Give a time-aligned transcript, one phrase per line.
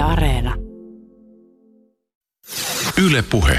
[0.00, 0.54] Yle Areena.
[3.06, 3.58] Yle Puhe.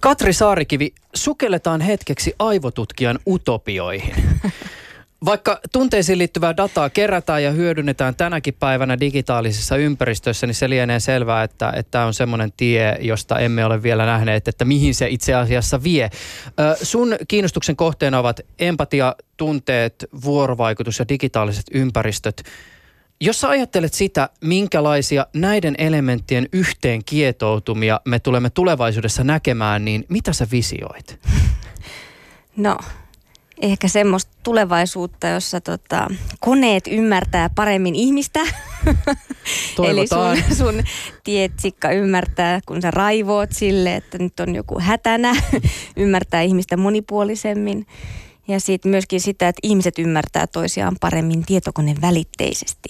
[0.00, 4.14] Katri Saarikivi, sukelletaan hetkeksi aivotutkijan utopioihin.
[5.24, 11.42] Vaikka tunteisiin liittyvää dataa kerätään ja hyödynnetään tänäkin päivänä digitaalisessa ympäristössä, niin se lienee selvää,
[11.42, 15.82] että tämä on semmoinen tie, josta emme ole vielä nähneet, että mihin se itse asiassa
[15.82, 16.10] vie.
[16.46, 22.42] Ö, sun kiinnostuksen kohteena ovat empatia, tunteet, vuorovaikutus ja digitaaliset ympäristöt.
[23.24, 30.32] Jos sä ajattelet sitä, minkälaisia näiden elementtien yhteen kietoutumia me tulemme tulevaisuudessa näkemään, niin mitä
[30.32, 31.18] sä visioit?
[32.56, 32.78] No,
[33.62, 36.08] ehkä semmoista tulevaisuutta, jossa tota,
[36.40, 38.40] koneet ymmärtää paremmin ihmistä.
[39.88, 40.82] Eli sun, sun
[41.24, 45.36] tietsikka ymmärtää, kun sä raivoot sille, että nyt on joku hätänä,
[45.96, 47.86] ymmärtää ihmistä monipuolisemmin.
[48.48, 52.88] Ja sitten myöskin sitä, että ihmiset ymmärtää toisiaan paremmin tietokoneen välitteisesti.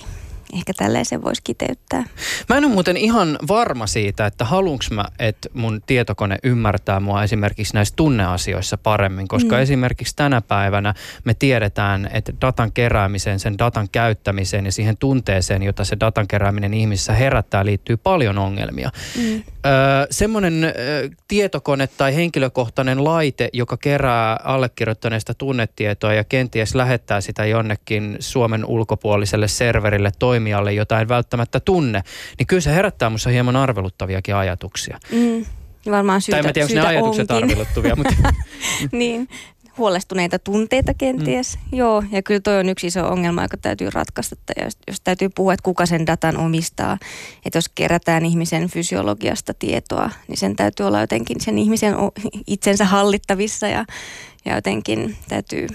[0.52, 2.04] Ehkä tällaisen voisi kiteyttää.
[2.48, 7.22] Mä en ole muuten ihan varma siitä, että haluanko mä, että mun tietokone ymmärtää mua
[7.22, 9.62] esimerkiksi näissä tunneasioissa paremmin, koska mm.
[9.62, 15.84] esimerkiksi tänä päivänä me tiedetään, että datan keräämiseen, sen datan käyttämiseen ja siihen tunteeseen, jota
[15.84, 18.90] se datan kerääminen ihmisissä herättää, liittyy paljon ongelmia.
[19.16, 19.34] Mm.
[19.34, 19.42] Öö,
[20.10, 20.74] semmoinen
[21.28, 29.48] tietokone tai henkilökohtainen laite, joka kerää allekirjoittaneesta tunnetietoa ja kenties lähettää sitä jonnekin Suomen ulkopuoliselle
[29.48, 32.02] serverille toimimaan, toimijalle, jota en välttämättä tunne,
[32.38, 34.98] niin kyllä se herättää minussa hieman arveluttaviakin ajatuksia.
[35.12, 35.44] Mm.
[35.90, 37.50] Varmaan syytä, tai en tiedä, onko ne ajatukset onkin.
[37.50, 38.14] arveluttavia, mutta...
[38.92, 39.28] niin,
[39.78, 41.56] huolestuneita tunteita kenties.
[41.56, 41.78] Mm.
[41.78, 44.36] Joo, ja kyllä toi on yksi iso ongelma, joka täytyy ratkaista.
[44.64, 46.98] Jos, jos täytyy puhua, että kuka sen datan omistaa,
[47.46, 51.94] että jos kerätään ihmisen fysiologiasta tietoa, niin sen täytyy olla jotenkin sen ihmisen
[52.46, 53.84] itsensä hallittavissa ja,
[54.44, 55.66] ja jotenkin täytyy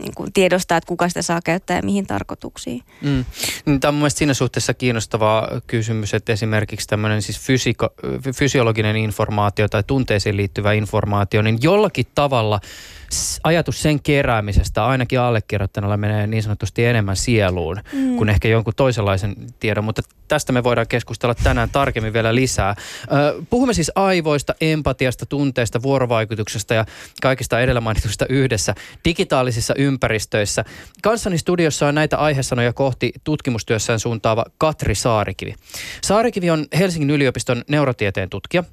[0.00, 2.82] niin kuin tiedostaa, että kuka sitä saa käyttää ja mihin tarkoituksiin.
[3.02, 3.24] Mm.
[3.66, 7.88] Niin, tämä on mielestäni siinä suhteessa kiinnostava kysymys, että esimerkiksi tämmöinen siis fysiko,
[8.34, 12.60] fysiologinen informaatio tai tunteisiin liittyvä informaatio, niin jollakin tavalla–
[13.44, 18.16] ajatus sen keräämisestä ainakin allekirjoittajalla menee niin sanotusti enemmän sieluun mm.
[18.16, 22.74] kuin ehkä jonkun toisenlaisen tiedon, mutta tästä me voidaan keskustella tänään tarkemmin vielä lisää.
[23.50, 26.84] Puhumme siis aivoista, empatiasta, tunteista, vuorovaikutuksesta ja
[27.22, 29.89] kaikista edellä mainitusta yhdessä digitaalisissa ympäristöissä.
[31.02, 35.54] Kanssani studiossa on näitä aihesanoja kohti tutkimustyössään suuntaava Katri Saarikivi.
[36.02, 38.64] Saarikivi on Helsingin yliopiston neurotieteen tutkija.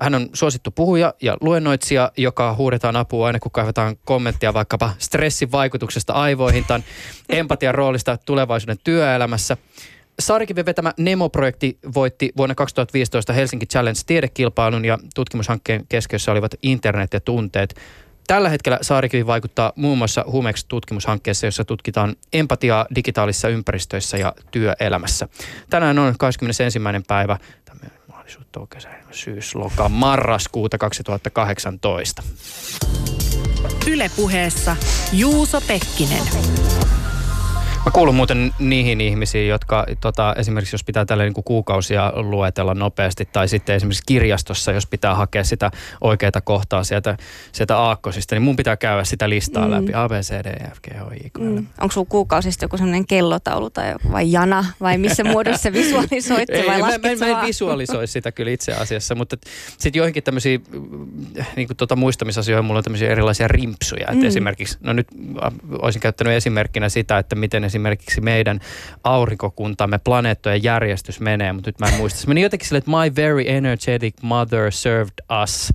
[0.00, 5.52] Hän on suosittu puhuja ja luennoitsija, joka huudetaan apua aina kun kaivataan kommenttia vaikkapa stressin
[5.52, 6.80] vaikutuksesta aivoihin tai
[7.28, 9.56] empatian roolista tulevaisuuden työelämässä.
[10.20, 17.20] Saarikiven vetämä Nemo-projekti voitti vuonna 2015 Helsinki Challenge tiedekilpailun ja tutkimushankkeen keskiössä olivat internet ja
[17.20, 17.74] tunteet.
[18.26, 25.28] Tällä hetkellä Saarikivi vaikuttaa muun muassa Humex-tutkimushankkeessa, jossa tutkitaan empatiaa digitaalisissa ympäristöissä ja työelämässä.
[25.70, 26.78] Tänään on 21.
[27.06, 27.38] päivä
[28.08, 32.22] mahdollisuutta kesä, syys, loka, marraskuuta 2018.
[33.86, 34.76] Ylepuheessa
[35.12, 36.22] Juuso Pekkinen.
[37.84, 43.28] Mä kuulun muuten niihin ihmisiin, jotka tota, esimerkiksi jos pitää tällä niin kuukausia luetella nopeasti
[43.32, 45.70] tai sitten esimerkiksi kirjastossa, jos pitää hakea sitä
[46.00, 47.16] oikeaa kohtaa sieltä,
[47.52, 49.70] sieltä aakkosista, niin mun pitää käydä sitä listaa mm.
[49.70, 49.92] läpi.
[49.94, 51.66] A, B, C, D, E, F, G, H, I, K, mm.
[51.80, 56.80] Onko sulla kuukausista joku sellainen kellotaulu tai vai jana vai missä muodossa visualisoit Ei, vai
[56.80, 59.36] mä, mä, mä, en visualisoi sitä kyllä itse asiassa, mutta
[59.78, 60.64] sitten joihinkin tämmöisiin
[61.56, 64.06] niin tota muistamisasioihin mulla on tämmöisiä erilaisia rimpsuja.
[64.06, 64.14] Mm.
[64.14, 65.06] Että esimerkiksi, no nyt
[65.78, 68.60] olisin käyttänyt esimerkkinä sitä, että miten esimerkiksi meidän
[69.04, 72.20] aurinkokuntamme, planeettojen järjestys menee, mutta nyt mä en muista.
[72.20, 75.72] Se meni jotenkin sille, että my very energetic mother served us.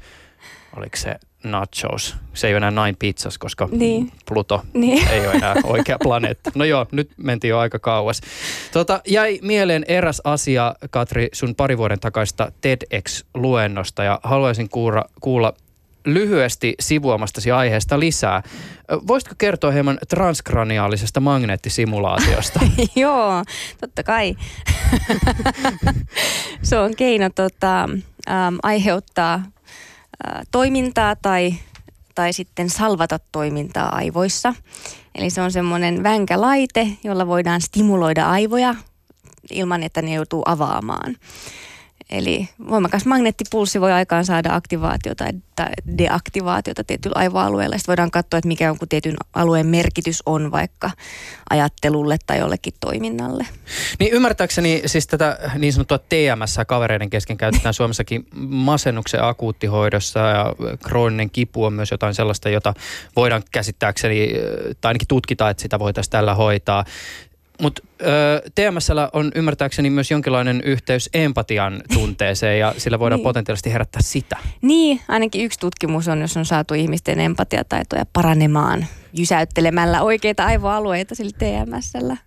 [0.77, 2.15] Oliko se nachos.
[2.33, 4.11] Se ei ole enää Nine Pizzas, koska niin.
[4.25, 5.07] Pluto niin.
[5.07, 6.51] ei ole enää oikea planeetta.
[6.55, 8.21] No joo, nyt mentiin jo aika kauas.
[8.71, 15.53] Tota, jäi mieleen eräs asia, Katri, sun pari vuoden takaista TEDx-luennosta ja haluaisin kuulla, kuulla
[16.07, 18.43] lyhyesti sivuamastasi aiheesta lisää.
[19.07, 22.59] Voisitko kertoa hieman transkraniaalisesta magneettisimulaatiosta?
[22.95, 23.43] Joo,
[23.81, 24.35] totta kai.
[26.63, 27.83] Se on keino tota,
[28.29, 31.53] ähm, aiheuttaa äh, toimintaa tai,
[32.15, 34.53] tai sitten salvata toimintaa aivoissa.
[35.15, 38.75] Eli se on semmoinen vänkä laite, jolla voidaan stimuloida aivoja
[39.51, 41.15] ilman, että ne joutuu avaamaan.
[42.09, 45.25] Eli voimakas magneettipulssi voi aikaan saada aktivaatiota
[45.55, 47.77] tai deaktivaatiota tietyllä aivoalueella.
[47.77, 50.91] Sitten voidaan katsoa, että mikä jonkun tietyn alueen merkitys on vaikka
[51.49, 53.45] ajattelulle tai jollekin toiminnalle.
[53.99, 61.29] Niin ymmärtääkseni siis tätä niin sanottua TMS kavereiden kesken käytetään Suomessakin masennuksen akuuttihoidossa ja krooninen
[61.29, 62.73] kipu on myös jotain sellaista, jota
[63.15, 64.29] voidaan käsittääkseni
[64.81, 66.85] tai ainakin tutkita, että sitä voitaisiin tällä hoitaa
[67.61, 67.81] Mutta
[68.55, 73.23] TMSllä on ymmärtääkseni myös jonkinlainen yhteys empatian tunteeseen ja sillä voidaan niin.
[73.23, 74.37] potentiaalisesti herättää sitä.
[74.61, 81.31] Niin, ainakin yksi tutkimus on, jos on saatu ihmisten empatiataitoja paranemaan jysäyttelemällä oikeita aivoalueita sillä
[81.37, 82.17] TMSllä.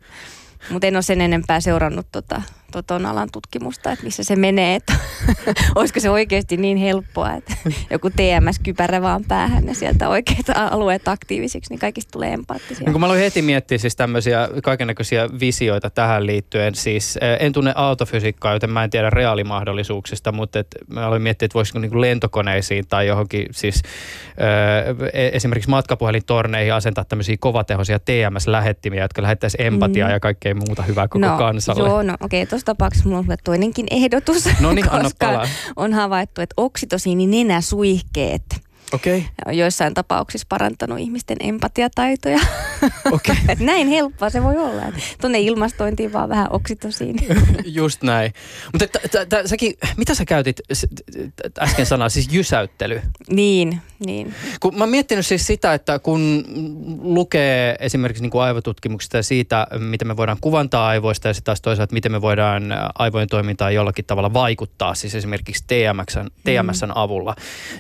[0.71, 2.43] Mutta en ole sen enempää seurannut tota,
[2.87, 4.95] tuon alan tutkimusta, että missä se menee, että
[5.77, 7.57] olisiko se oikeasti niin helppoa, että
[7.91, 12.85] joku TMS-kypärä vaan päähän ja sieltä oikeat alueet aktiivisiksi, niin kaikista tulee empaattisia.
[12.85, 17.53] Niin kun mä aloin heti miettiä siis tämmöisiä kaikenlaisia visioita tähän liittyen, siis eh, en
[17.53, 22.01] tunne autofysiikkaa, joten mä en tiedä reaalimahdollisuuksista, mutta et mä aloin miettiä, että voisiko niin
[22.01, 30.13] lentokoneisiin tai johonkin siis äh, esimerkiksi matkapuhelintorneihin asentaa tämmöisiä kovatehoisia TMS-lähettimiä, jotka lähettäisi empatiaa mm.
[30.13, 31.89] ja kaikkea muuta hyvää koko no, kansalle.
[31.89, 35.47] Joo, no okei, okay, tuossa tapauksessa mulla on toinenkin ehdotus, no niin, koska
[35.77, 38.43] on havaittu, että oksitosiini nenäsuihkeet
[38.93, 39.23] okay.
[39.53, 42.39] joissain tapauksissa parantanut ihmisten empatiataitoja.
[43.13, 43.37] Okay.
[43.61, 44.83] näin helppoa se voi olla.
[45.21, 47.27] Tuonne ilmastointiin vaan vähän oksitosiini.
[47.65, 48.33] Just näin.
[48.73, 48.99] Mutta
[49.47, 50.61] säkin, mitä sä käytit
[51.59, 53.03] äsken sanaa, siis jysäyttely?
[53.31, 54.35] Niin, niin.
[54.61, 56.45] Kun mä oon miettinyt siis sitä, että kun
[57.03, 61.61] lukee esimerkiksi niin kuin aivotutkimuksista ja siitä, miten me voidaan kuvantaa aivoista ja sitten taas
[61.61, 62.63] toisaalta, miten me voidaan
[62.99, 66.93] aivojen toimintaan jollakin tavalla vaikuttaa, siis esimerkiksi TMSn, TMSn mm.
[66.95, 67.35] avulla,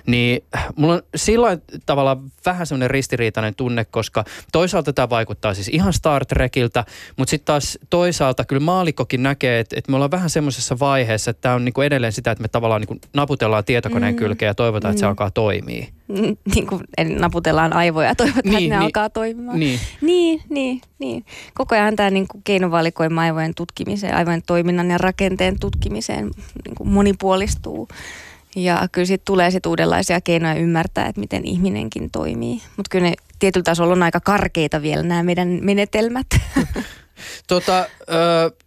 [0.06, 0.44] niin
[0.76, 6.26] mulla on sillä tavalla vähän semmoinen ristiriitainen tunne, koska toisaalta tämä vaikuttaa siis ihan Star
[6.26, 6.84] Trekiltä,
[7.16, 11.40] mutta sitten taas toisaalta kyllä maalikkokin näkee, että, että me ollaan vähän semmoisessa vaiheessa, että
[11.40, 14.18] tämä on niinku edelleen sitä, että me tavallaan niinku naputellaan tietokoneen mm.
[14.18, 14.94] kylkeen ja toivotaan, mm.
[14.94, 15.08] että se mm.
[15.08, 15.86] alkaa toimia.
[16.54, 16.82] Niin kuin
[17.18, 19.60] naputellaan aivoja ja toivotaan, niin, että ne niin, alkaa toimimaan.
[19.60, 20.80] Niin, niin, niin.
[20.98, 21.24] niin.
[21.54, 26.30] Koko ajan tämä niin kuin keinovalikoima aivojen tutkimiseen, aivojen toiminnan ja rakenteen tutkimiseen
[26.64, 27.88] niin kuin monipuolistuu.
[28.56, 32.62] Ja kyllä siitä tulee sitten uudenlaisia keinoja ymmärtää, että miten ihminenkin toimii.
[32.76, 36.26] Mutta kyllä ne tietyllä tasolla on aika karkeita vielä nämä meidän menetelmät.
[37.46, 37.86] Tota,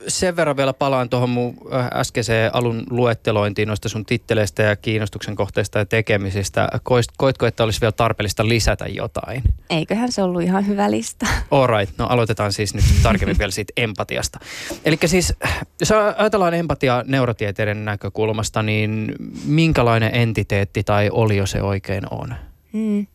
[0.07, 1.57] sen verran vielä palaan tuohon mun
[1.93, 6.69] äskeiseen alun luettelointiin noista sun titteleistä ja kiinnostuksen kohteista ja tekemisistä.
[7.17, 9.43] Koitko, että olisi vielä tarpeellista lisätä jotain?
[9.69, 11.27] Eiköhän se ollut ihan hyvä lista.
[11.51, 14.39] Alright, no aloitetaan siis nyt tarkemmin vielä siitä empatiasta.
[14.85, 15.33] Eli siis,
[15.79, 19.15] jos ajatellaan empatiaa neurotieteiden näkökulmasta, niin
[19.45, 22.35] minkälainen entiteetti tai olio se oikein on?
[22.73, 23.07] Mm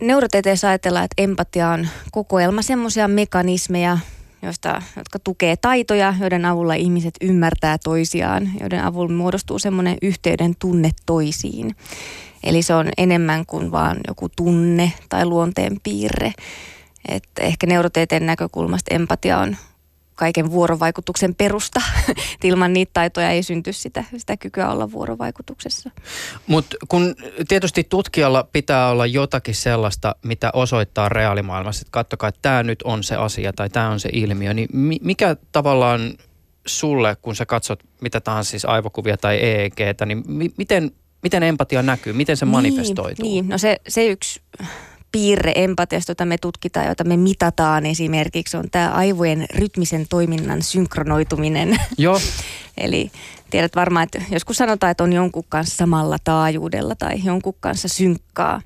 [0.00, 3.98] neurotieteessä ajatellaan, että empatia on kokoelma semmoisia mekanismeja,
[4.42, 10.90] joista, jotka tukee taitoja, joiden avulla ihmiset ymmärtää toisiaan, joiden avulla muodostuu semmoinen yhteyden tunne
[11.06, 11.76] toisiin.
[12.44, 16.32] Eli se on enemmän kuin vaan joku tunne tai luonteen piirre.
[17.08, 19.56] että ehkä neurotieteen näkökulmasta empatia on
[20.18, 21.80] kaiken vuorovaikutuksen perusta.
[22.44, 25.90] Ilman niitä taitoja ei synty sitä, sitä kykyä olla vuorovaikutuksessa.
[26.46, 27.14] Mutta kun
[27.48, 33.04] tietysti tutkijalla pitää olla jotakin sellaista, mitä osoittaa reaalimaailmassa, että katsokaa, että tämä nyt on
[33.04, 34.68] se asia tai tämä on se ilmiö, niin
[35.02, 36.14] mikä tavallaan
[36.66, 40.24] sulle, kun sä katsot mitä tahansa siis aivokuvia tai EEGtä, niin
[40.56, 40.90] miten,
[41.22, 43.28] miten empatia näkyy, miten se niin, manifestoituu?
[43.28, 44.40] Niin, no se, se yksi
[45.12, 51.76] piirre empatiasta, jota me tutkitaan, jota me mitataan esimerkiksi, on tämä aivojen rytmisen toiminnan synkronoituminen.
[51.98, 52.20] Joo.
[52.76, 53.10] Eli
[53.50, 58.60] tiedät varmaan, että joskus sanotaan, että on jonkun kanssa samalla taajuudella tai jonkun kanssa synkkaa,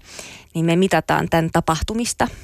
[0.55, 2.29] niin me mitataan tämän tapahtumista–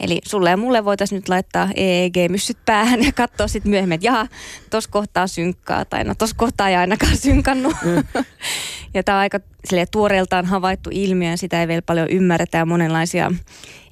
[0.00, 4.26] Eli sulle ja mulle voitaisiin nyt laittaa EEG-myssyt päähän ja katsoa sitten myöhemmin, että jaha,
[4.70, 7.76] tuossa kohtaa synkkaa tai no tuossa kohtaa ei ainakaan synkannut.
[7.84, 8.04] Mm.
[8.94, 9.40] ja tämä on aika
[9.90, 13.32] tuoreeltaan havaittu ilmiö ja sitä ei vielä paljon ymmärretä ja monenlaisia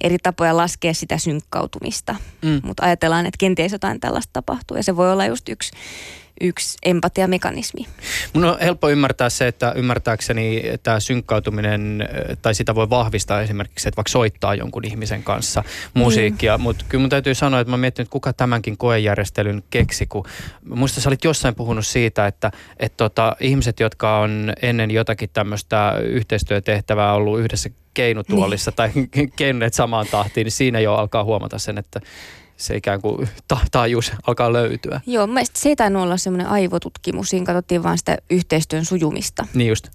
[0.01, 2.15] eri tapoja laskea sitä synkkautumista.
[2.41, 2.61] Mm.
[2.63, 5.71] Mutta ajatellaan, että kenties jotain tällaista tapahtuu ja se voi olla just yksi
[6.41, 7.87] yksi empatiamekanismi.
[8.33, 12.09] Mun on helppo ymmärtää se, että ymmärtääkseni tämä synkkautuminen,
[12.41, 16.61] tai sitä voi vahvistaa esimerkiksi, että vaikka soittaa jonkun ihmisen kanssa musiikkia, mm.
[16.61, 20.25] mutta kyllä mun täytyy sanoa, että mä mietin, että kuka tämänkin koejärjestelyn keksi, kun
[20.75, 25.93] muista sä olit jossain puhunut siitä, että, että tota, ihmiset, jotka on ennen jotakin tämmöistä
[26.03, 28.75] yhteistyötehtävää ollut yhdessä keinutuolissa niin.
[28.75, 28.91] tai
[29.35, 31.99] keinuneet samaan tahtiin, niin siinä jo alkaa huomata sen, että
[32.59, 35.01] se ikään kuin ta- taajuus alkaa löytyä.
[35.05, 39.47] Joo, mielestäni se ei tainnut olla semmoinen aivotutkimus, siinä katsottiin vain sitä yhteistyön sujumista.
[39.53, 39.87] Niin just.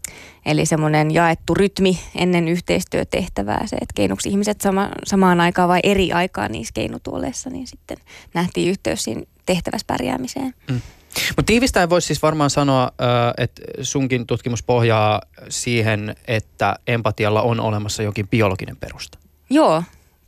[0.47, 6.13] Eli semmoinen jaettu rytmi ennen yhteistyötehtävää, se, että keinuksi ihmiset sama, samaan aikaan vai eri
[6.13, 7.97] aikaan niissä keinutuoleissa, niin sitten
[8.35, 10.55] nähtiin yhteys siinä tehtävässä pärjäämiseen.
[10.71, 10.81] Mm.
[11.29, 12.93] Mutta tiivistäen voisi siis varmaan sanoa,
[13.39, 19.19] että sunkin tutkimus pohjaa siihen, että empatialla on olemassa jokin biologinen perusta.
[19.51, 19.83] Joo,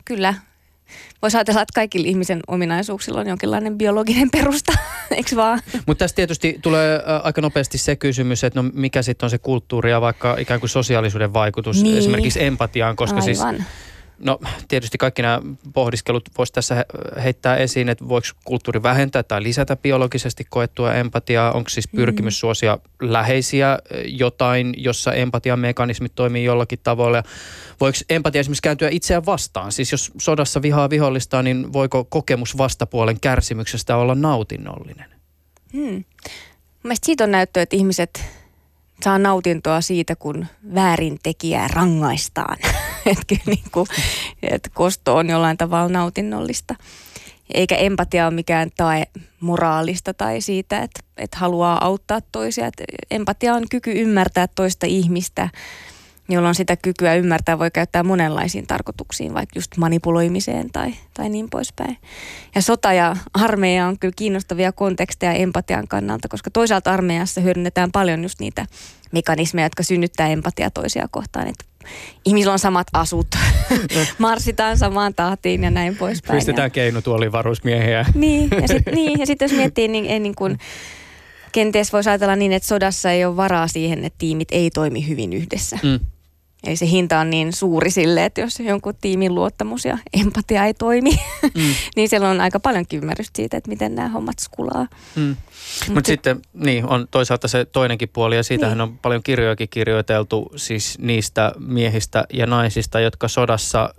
[0.05, 0.35] kyllä
[1.23, 4.73] voisi ajatella, että kaikilla ihmisen ominaisuuksilla on jonkinlainen biologinen perusta,
[5.16, 5.61] eikö vaan?
[5.87, 9.90] Mutta tässä tietysti tulee aika nopeasti se kysymys, että no mikä sitten on se kulttuuri
[9.90, 11.99] ja vaikka ikään kuin sosiaalisuuden vaikutus niin.
[11.99, 13.57] esimerkiksi empatiaan, koska siis Aivan.
[13.57, 13.69] siis
[14.19, 15.41] No tietysti kaikki nämä
[15.73, 16.85] pohdiskelut voisi tässä
[17.25, 21.53] heittää esiin, että voiko kulttuuri vähentää tai lisätä biologisesti koettua empatiaa.
[21.53, 21.97] Onko siis mm.
[21.97, 27.23] pyrkimys suosia läheisiä jotain, jossa empatian mekanismit toimii jollakin tavalla.
[27.81, 29.73] Voiko empatia esimerkiksi kääntyä itseään vastaan?
[29.73, 35.11] Siis jos sodassa vihaa vihollista, niin voiko kokemus vastapuolen kärsimyksestä olla nautinnollinen?
[35.73, 36.05] Hmm.
[36.83, 38.25] Mielestäni siitä on näyttöä, että ihmiset
[39.03, 42.57] saa nautintoa siitä, kun väärintekijää rangaistaan.
[43.07, 43.87] että niin kuin,
[44.43, 46.75] että kosto on jollain tavalla nautinnollista.
[47.55, 49.07] Eikä empatia ole mikään tae
[49.41, 52.67] moraalista tai siitä, että, että haluaa auttaa toisia.
[52.67, 55.49] Että empatia on kyky ymmärtää toista ihmistä,
[56.28, 61.99] jolloin sitä kykyä ymmärtää voi käyttää monenlaisiin tarkoituksiin, vaikka just manipuloimiseen tai, tai niin poispäin.
[62.54, 68.23] Ja sota ja armeija on kyllä kiinnostavia konteksteja empatian kannalta, koska toisaalta armeijassa hyödynnetään paljon
[68.23, 68.66] just niitä
[69.12, 71.49] mekanismeja, jotka synnyttää empatiaa toisia kohtaan.
[71.49, 71.64] Että
[72.25, 73.26] ihmisillä on samat asut,
[74.18, 76.37] marssitaan samaan tahtiin ja näin poispäin.
[76.37, 78.06] Pistetään keinutuoliin varusmiehiä.
[78.14, 80.59] niin, ja sitten niin, ja sit jos miettii, niin, ei niin kuin,
[81.52, 85.33] kenties voisi ajatella niin, että sodassa ei ole varaa siihen, että tiimit ei toimi hyvin
[85.33, 85.78] yhdessä.
[85.83, 86.00] Mm.
[86.65, 90.75] Eli se hinta on niin suuri sille, että jos jonkun tiimin luottamus ja empatia ei
[90.75, 91.11] toimi,
[91.43, 91.75] mm.
[91.97, 94.87] niin siellä on aika paljon ymmärrystä siitä, että miten nämä hommat skulaa.
[95.17, 95.37] Mm.
[95.79, 98.83] Mutta Mut sitten niin, on toisaalta se toinenkin puoli ja siitähän niin.
[98.83, 103.95] on paljon kirjojakin kirjoiteltu siis niistä miehistä ja naisista, jotka sodassa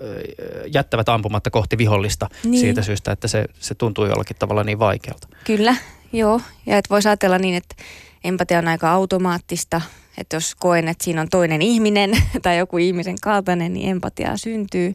[0.74, 2.60] jättävät ampumatta kohti vihollista niin.
[2.60, 5.28] siitä syystä, että se, se tuntuu jollakin tavalla niin vaikealta.
[5.44, 5.76] Kyllä,
[6.14, 6.42] joo.
[6.66, 7.76] Ja että voisi ajatella niin, että
[8.24, 9.82] empatia on aika automaattista–
[10.18, 12.12] että jos koen, että siinä on toinen ihminen
[12.44, 14.94] tai joku ihmisen kaltainen, niin empatiaa syntyy.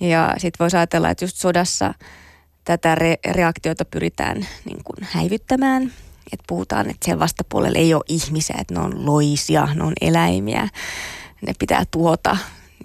[0.00, 1.94] Ja sitten voisi ajatella, että just sodassa
[2.64, 5.92] tätä re- reaktiota pyritään niin kuin häivyttämään.
[6.32, 10.68] Että puhutaan, että siellä vastapuolella ei ole ihmisiä, että ne on loisia, ne on eläimiä.
[11.46, 12.36] Ne pitää tuota,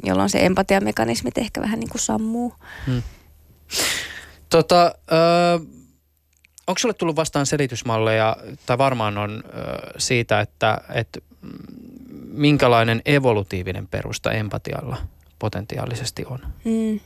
[0.04, 2.54] jolloin se empatiamekanismit ehkä vähän niin kuin sammuu.
[2.88, 3.02] Hmm.
[4.50, 5.81] Tota, äh,
[6.68, 9.44] onko sulle tullut vastaan selitysmalleja, tai varmaan on
[9.98, 11.20] siitä, että, että
[12.32, 14.98] minkälainen evolutiivinen perusta empatialla
[15.40, 16.40] potentiaalisesti on?
[16.64, 17.00] Mm.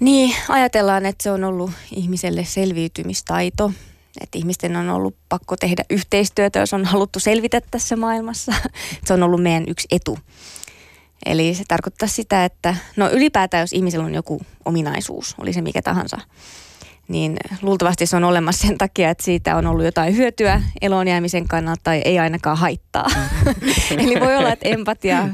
[0.00, 3.72] Niin, ajatellaan, että se on ollut ihmiselle selviytymistaito.
[4.20, 8.52] Että ihmisten on ollut pakko tehdä yhteistyötä, jos on haluttu selvitä tässä maailmassa.
[9.04, 10.18] se on ollut meidän yksi etu.
[11.26, 15.82] Eli se tarkoittaa sitä, että no ylipäätään jos ihmisellä on joku ominaisuus, oli se mikä
[15.82, 16.18] tahansa–
[17.08, 21.80] niin luultavasti se on olemassa sen takia, että siitä on ollut jotain hyötyä elonjäämisen kannalta
[21.84, 23.06] tai ei ainakaan haittaa.
[23.98, 25.28] Eli voi olla, että empatia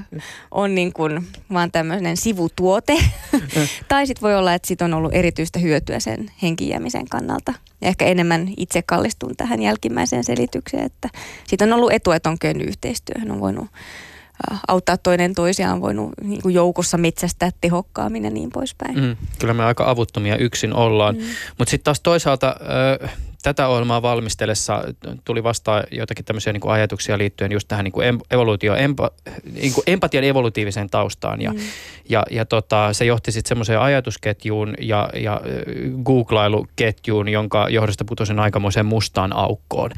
[0.50, 2.96] on niin kuin vaan tämmöinen sivutuote.
[3.88, 7.52] tai sitten voi olla, että siitä on ollut erityistä hyötyä sen henkijäämisen kannalta.
[7.80, 11.08] Ja ehkä enemmän itse kallistun tähän jälkimmäiseen selitykseen, että
[11.46, 13.68] siitä on ollut etu, että on yhteistyöhön, on voinut
[14.68, 19.00] auttaa toinen toisiaan, voinut niin kuin joukossa metsästää tehokkaammin ja niin poispäin.
[19.00, 21.16] Mm, kyllä me aika avuttomia yksin ollaan.
[21.16, 21.22] Mm.
[21.58, 22.56] Mutta sitten taas toisaalta
[23.42, 24.82] tätä ohjelmaa valmistellessa
[25.24, 29.10] tuli vastaan joitakin tämmöisiä niin kuin ajatuksia liittyen just tähän niin kuin evoluutio, empa,
[29.54, 31.42] niin kuin empatian evolutiiviseen taustaan.
[31.42, 31.58] Ja, mm.
[32.08, 35.40] ja, ja tota, se johti sitten semmoiseen ajatusketjuun ja, ja
[36.04, 39.90] googlailuketjuun, jonka johdosta putosin aikamoiseen mustaan aukkoon.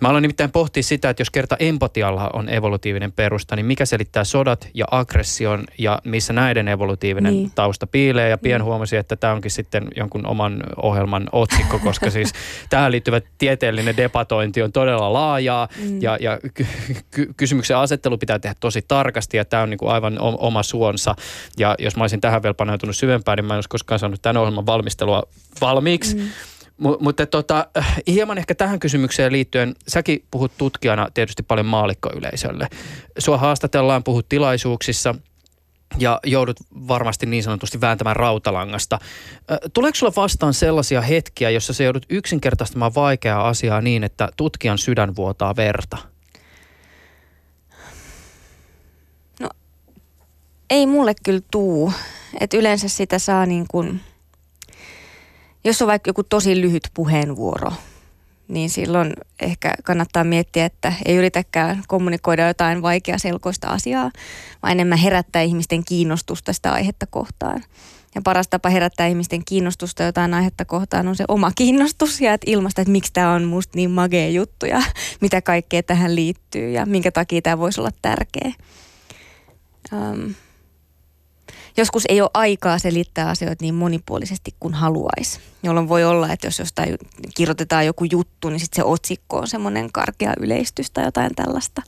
[0.00, 4.24] Mä aloin nimittäin pohtia sitä, että jos kerta empatialla on evolutiivinen perusta, niin mikä selittää
[4.24, 7.50] sodat ja aggression ja missä näiden evolutiivinen niin.
[7.54, 8.28] tausta piilee.
[8.28, 12.32] Ja pian huomasin, että tämä onkin sitten jonkun oman ohjelman otsikko, koska siis
[12.70, 16.02] tämä tähän liittyvä tieteellinen debatointi on todella laajaa mm.
[16.02, 16.66] ja, ja ky-
[17.10, 21.14] ky- kysymyksen asettelu pitää tehdä tosi tarkasti ja tämä on niin kuin aivan oma suonsa.
[21.58, 24.36] Ja jos mä olisin tähän vielä paneutunut syvempään, niin mä en olisi koskaan saanut tämän
[24.36, 25.22] ohjelman valmistelua
[25.60, 26.16] valmiiksi.
[26.16, 26.22] Mm.
[26.78, 27.66] M- mutta tota,
[28.06, 32.68] hieman ehkä tähän kysymykseen liittyen, säkin puhut tutkijana tietysti paljon maalikkoyleisölle.
[33.18, 35.14] Sua haastatellaan, puhut tilaisuuksissa–
[35.98, 36.56] ja joudut
[36.88, 38.98] varmasti niin sanotusti vääntämään rautalangasta.
[39.72, 45.16] Tuleeko sulla vastaan sellaisia hetkiä, jossa se joudut yksinkertaistamaan vaikeaa asiaa niin, että tutkijan sydän
[45.16, 45.98] vuotaa verta?
[49.40, 49.48] No,
[50.70, 51.92] ei mulle kyllä tuu.
[52.40, 54.00] Et yleensä sitä saa niin kuin,
[55.64, 57.72] jos on vaikka joku tosi lyhyt puheenvuoro–
[58.48, 64.10] niin silloin ehkä kannattaa miettiä, että ei yritäkään kommunikoida jotain vaikeaselkoista asiaa,
[64.62, 67.62] vaan enemmän herättää ihmisten kiinnostusta sitä aihetta kohtaan.
[68.14, 72.50] Ja paras tapa herättää ihmisten kiinnostusta jotain aihetta kohtaan on se oma kiinnostus ja että
[72.50, 74.82] ilmasta, että miksi tämä on musta niin magea juttu ja
[75.20, 78.52] mitä kaikkea tähän liittyy ja minkä takia tämä voisi olla tärkeä.
[79.92, 80.34] Um,
[81.76, 85.40] joskus ei ole aikaa selittää asioita niin monipuolisesti kuin haluaisi.
[85.62, 86.98] Jolloin voi olla, että jos jostain
[87.36, 91.82] kirjoitetaan joku juttu, niin sitten se otsikko on semmoinen karkea yleistys tai jotain tällaista.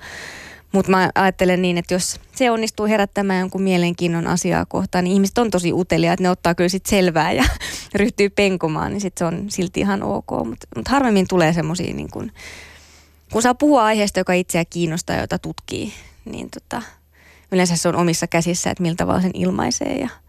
[0.72, 5.38] Mutta mä ajattelen niin, että jos se onnistuu herättämään jonkun mielenkiinnon asiaa kohtaan, niin ihmiset
[5.38, 7.44] on tosi utelia, että ne ottaa kyllä sit selvää ja
[7.94, 10.30] ryhtyy penkomaan, niin sit se on silti ihan ok.
[10.44, 12.32] Mutta mut harvemmin tulee semmoisia, niin kun,
[13.32, 15.92] kun saa puhua aiheesta, joka itseä kiinnostaa ja jota tutkii,
[16.24, 16.82] niin tota,
[17.52, 20.08] yleensä se on omissa käsissä, että miltä vaan sen ilmaisee ja–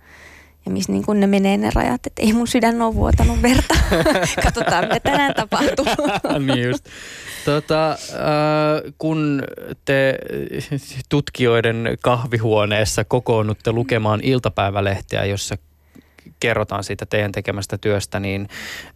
[0.68, 3.76] ja missä niin kun ne menee ne rajat, että ei mun sydän ole vuotanut verta.
[4.44, 5.86] Katsotaan, mitä tänään tapahtuu.
[6.48, 6.86] niin just.
[7.46, 7.98] Tota, äh,
[8.98, 9.44] kun
[9.86, 10.18] te
[11.10, 15.56] tutkijoiden kahvihuoneessa kokoonnutte lukemaan iltapäivälehteä, jossa
[16.40, 18.48] kerrotaan siitä teidän tekemästä työstä, niin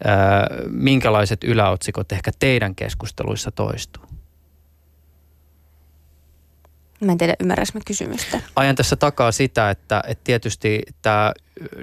[0.06, 4.11] äh, minkälaiset yläotsikot ehkä teidän keskusteluissa toistuu?
[7.01, 8.41] Mä en tiedä, ymmärräs mä kysymystä.
[8.55, 11.34] Ajan tässä takaa sitä, että, että tietysti tämä,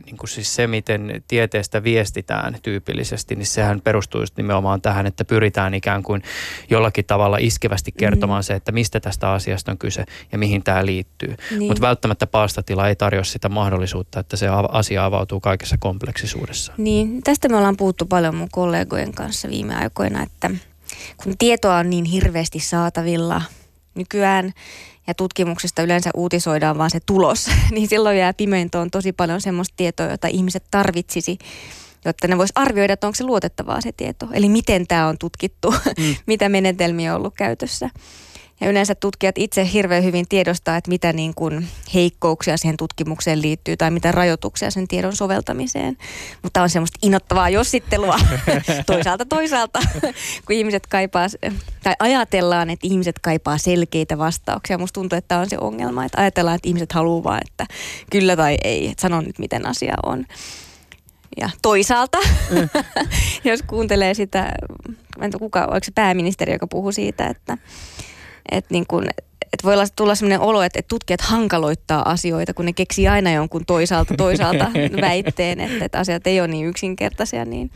[0.07, 5.25] niin kuin siis se, miten tieteestä viestitään tyypillisesti, niin sehän perustuu just nimenomaan tähän, että
[5.25, 6.23] pyritään ikään kuin
[6.71, 8.45] jollakin tavalla iskevästi kertomaan mm.
[8.45, 11.37] se, että mistä tästä asiasta on kyse ja mihin tämä liittyy.
[11.51, 11.63] Niin.
[11.63, 16.73] Mutta välttämättä paastatila ei tarjoa sitä mahdollisuutta, että se asia avautuu kaikessa kompleksisuudessa.
[16.77, 20.51] Niin, tästä me ollaan puhuttu paljon mun kollegojen kanssa viime aikoina, että
[21.23, 23.43] kun tietoa on niin hirveästi saatavilla
[23.95, 24.53] nykyään
[25.09, 30.07] ja tutkimuksesta yleensä uutisoidaan vaan se tulos, niin silloin jää pimentoon tosi paljon semmoista tietoa,
[30.07, 31.39] jota ihmiset tarvitsisi,
[32.05, 34.29] jotta ne vois arvioida, että onko se luotettavaa se tieto.
[34.33, 36.15] Eli miten tämä on tutkittu, mm.
[36.27, 37.91] mitä menetelmiä on ollut käytössä.
[38.61, 43.77] Ja yleensä tutkijat itse hirveän hyvin tiedostaa, että mitä niin kuin heikkouksia siihen tutkimukseen liittyy
[43.77, 45.97] tai mitä rajoituksia sen tiedon soveltamiseen.
[46.43, 48.19] Mutta on semmoista inottavaa jossittelua
[48.87, 49.81] toisaalta toisaalta,
[50.47, 51.27] kun ihmiset kaipaa,
[51.83, 54.79] tai ajatellaan, että ihmiset kaipaa selkeitä vastauksia.
[54.79, 57.67] Musta tuntuu, että tämä on se ongelma, että ajatellaan, että ihmiset haluaa vaan, että
[58.11, 60.25] kyllä tai ei, että sano nyt miten asia on.
[61.41, 62.19] Ja toisaalta,
[62.51, 62.69] mm.
[63.51, 64.53] jos kuuntelee sitä,
[65.21, 67.59] en tiedä kuka, oliko se pääministeri, joka puhuu siitä, että
[68.53, 69.05] että niin kun,
[69.53, 73.67] että voi tulla sellainen olo, että, että tutkijat hankaloittaa asioita, kun ne keksii aina jonkun
[73.67, 77.71] toisaalta toisaalta väitteen, että, että asiat ei ole niin yksinkertaisia, niin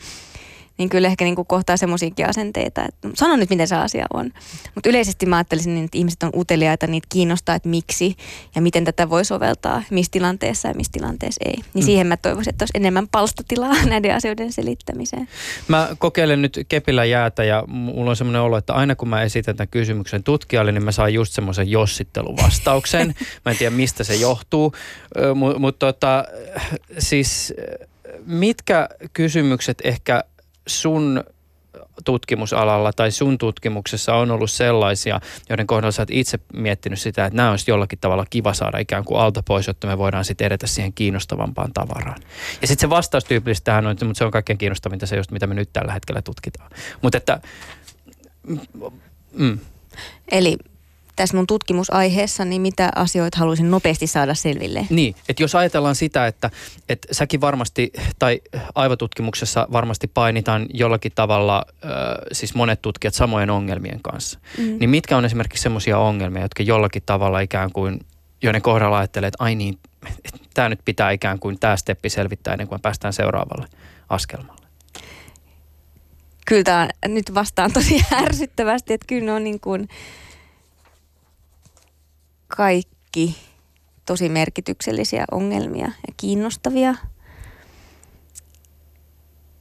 [0.78, 4.30] niin kyllä ehkä niin kuin kohtaa semmoisiakin asenteita, että sano nyt miten se asia on.
[4.74, 8.16] Mutta yleisesti mä ajattelisin, niin, että ihmiset on uteliaita, niitä kiinnostaa, että miksi
[8.54, 11.54] ja miten tätä voi soveltaa, missä tilanteessa ja missä tilanteessa ei.
[11.54, 11.86] Niin mm.
[11.86, 15.28] siihen mä toivoisin, että olisi enemmän palstatilaa näiden asioiden selittämiseen.
[15.68, 19.56] Mä kokeilen nyt kepillä jäätä ja mulla on semmoinen olo, että aina kun mä esitän
[19.56, 23.14] tämän kysymyksen tutkijalle, niin mä saan just semmoisen jossitteluvastauksen.
[23.44, 24.74] mä en tiedä mistä se johtuu,
[25.34, 26.24] mutta mut tota,
[26.98, 27.54] siis
[28.26, 30.24] mitkä kysymykset ehkä
[30.66, 31.24] sun
[32.04, 37.36] tutkimusalalla tai sun tutkimuksessa on ollut sellaisia, joiden kohdalla sä oot itse miettinyt sitä, että
[37.36, 40.66] nämä olisi jollakin tavalla kiva saada ikään kuin alta pois, jotta me voidaan sitten edetä
[40.66, 42.20] siihen kiinnostavampaan tavaraan.
[42.60, 45.46] Ja sitten se vastaus tyypillisesti tähän on, mutta se on kaikkein kiinnostavinta se just, mitä
[45.46, 46.70] me nyt tällä hetkellä tutkitaan.
[47.02, 47.40] Mutta että...
[49.32, 49.58] Mm.
[50.30, 50.56] Eli
[51.16, 54.86] tässä mun tutkimusaiheessa, niin mitä asioita haluaisin nopeasti saada selville?
[54.90, 56.50] Niin, että jos ajatellaan sitä, että,
[56.88, 58.40] että säkin varmasti, tai
[58.74, 61.90] aivotutkimuksessa varmasti painitaan jollakin tavalla, äh,
[62.32, 64.76] siis monet tutkijat samojen ongelmien kanssa, mm.
[64.80, 68.00] niin mitkä on esimerkiksi semmoisia ongelmia, jotka jollakin tavalla ikään kuin,
[68.42, 69.78] joiden kohdalla ajattelee, että ai niin,
[70.54, 73.66] tämä nyt pitää ikään kuin tämä steppi selvittää ennen kuin päästään seuraavalle
[74.08, 74.62] askelmalle?
[76.46, 79.88] Kyllä tämä nyt vastaan tosi ärsyttävästi, että kyllä ne on niin kuin
[82.56, 83.36] kaikki
[84.06, 86.94] tosi merkityksellisiä ongelmia ja kiinnostavia.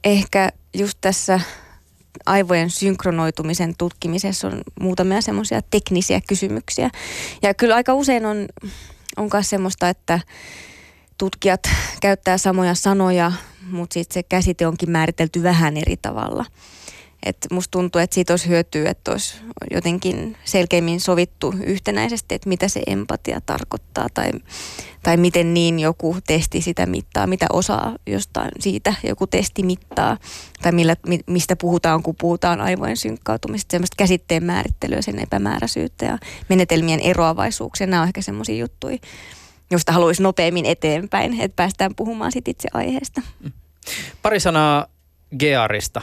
[0.04, 1.40] Ehkä just tässä
[2.26, 6.90] aivojen synkronoitumisen tutkimisessa on muutamia semmoisia teknisiä kysymyksiä.
[7.42, 8.46] Ja kyllä aika usein on,
[9.16, 10.20] on myös semmoista, että
[11.18, 11.62] tutkijat
[12.00, 13.32] käyttää samoja sanoja,
[13.70, 16.44] mutta sitten se käsite onkin määritelty vähän eri tavalla–
[17.26, 19.36] että musta tuntuu, että siitä olisi hyötyä, että olisi
[19.70, 24.30] jotenkin selkeämmin sovittu yhtenäisesti, että mitä se empatia tarkoittaa tai,
[25.02, 30.18] tai miten niin joku testi sitä mittaa, mitä osaa jostain siitä joku testi mittaa
[30.62, 37.00] tai millä, mistä puhutaan, kun puhutaan aivojen synkkautumista, semmoista käsitteen määrittelyä, sen epämääräisyyttä ja menetelmien
[37.00, 37.86] eroavaisuuksia.
[37.86, 38.98] Nämä on ehkä semmoisia juttuja,
[39.70, 43.22] josta haluaisi nopeammin eteenpäin, että päästään puhumaan sit itse aiheesta.
[44.22, 44.86] Pari sanaa
[45.38, 46.00] Gearista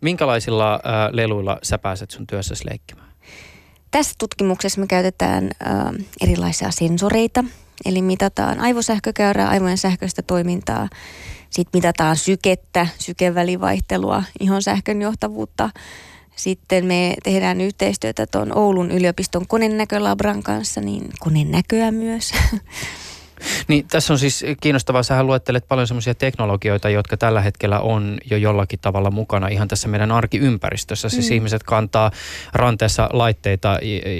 [0.00, 0.80] Minkälaisilla äh,
[1.12, 3.08] leluilla sä pääset sun työssäsi leikkimään?
[3.90, 7.44] Tässä tutkimuksessa me käytetään äh, erilaisia sensoreita,
[7.84, 10.88] eli mitataan aivosähkökäyrää, aivojen sähköistä toimintaa,
[11.50, 15.70] sitten mitataan sykettä, sykevälivaihtelua, ihon sähkön johtavuutta.
[16.36, 22.32] Sitten me tehdään yhteistyötä tuon Oulun yliopiston konenäkölabran kanssa, niin konenäköä myös.
[23.68, 28.36] Niin tässä on siis kiinnostavaa, sähän luettelet paljon semmoisia teknologioita, jotka tällä hetkellä on jo
[28.36, 31.08] jollakin tavalla mukana ihan tässä meidän arkiympäristössä.
[31.08, 31.34] Siis mm.
[31.34, 32.10] ihmiset kantaa
[32.52, 33.78] ranteessa laitteita,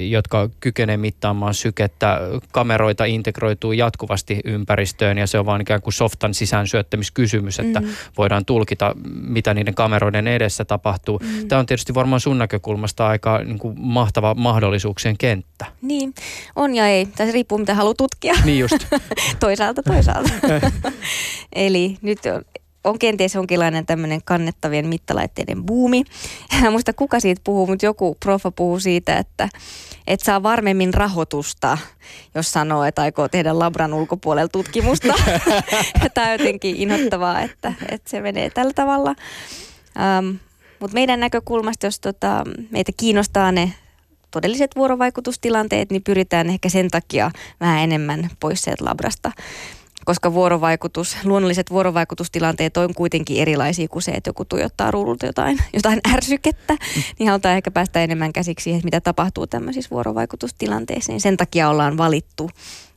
[0.09, 2.19] jotka kykenee mittaamaan sykettä,
[2.51, 7.87] kameroita integroituu jatkuvasti ympäristöön ja se on vaan ikään kuin softan sisään syöttämiskysymys, että mm.
[8.17, 11.19] voidaan tulkita, mitä niiden kameroiden edessä tapahtuu.
[11.19, 11.47] Mm.
[11.47, 15.65] Tämä on tietysti varmaan sun näkökulmasta aika niin kuin mahtava mahdollisuuksien kenttä.
[15.81, 16.13] Niin,
[16.55, 17.05] on ja ei.
[17.05, 18.33] Tässä riippuu, mitä haluaa tutkia.
[18.45, 18.75] Niin just.
[19.39, 20.29] toisaalta, toisaalta.
[21.55, 22.41] Eli nyt on,
[22.83, 26.03] on kenties jonkinlainen tämmöinen kannettavien mittalaitteiden buumi.
[26.63, 29.49] En muista kuka siitä puhuu, mutta joku profa puhuu siitä, että
[30.07, 31.77] et saa varmemmin rahoitusta,
[32.35, 35.13] jos sanoo, että aikoo tehdä labran ulkopuolella tutkimusta.
[36.13, 39.15] Tämä on jotenkin inhottavaa, että, että se menee tällä tavalla.
[40.19, 40.39] Um,
[40.79, 43.73] mutta meidän näkökulmasta, jos tota, meitä kiinnostaa ne
[44.31, 49.31] todelliset vuorovaikutustilanteet, niin pyritään ehkä sen takia vähän enemmän pois sieltä labrasta
[50.07, 55.99] koska vuorovaikutus, luonnolliset vuorovaikutustilanteet on kuitenkin erilaisia kuin se, että joku tuijottaa ruudulta jotain, jotain
[56.13, 56.77] ärsykettä,
[57.19, 61.11] niin halutaan ehkä päästä enemmän käsiksi siihen, mitä tapahtuu tämmöisissä vuorovaikutustilanteissa.
[61.11, 62.49] Niin sen takia ollaan valittu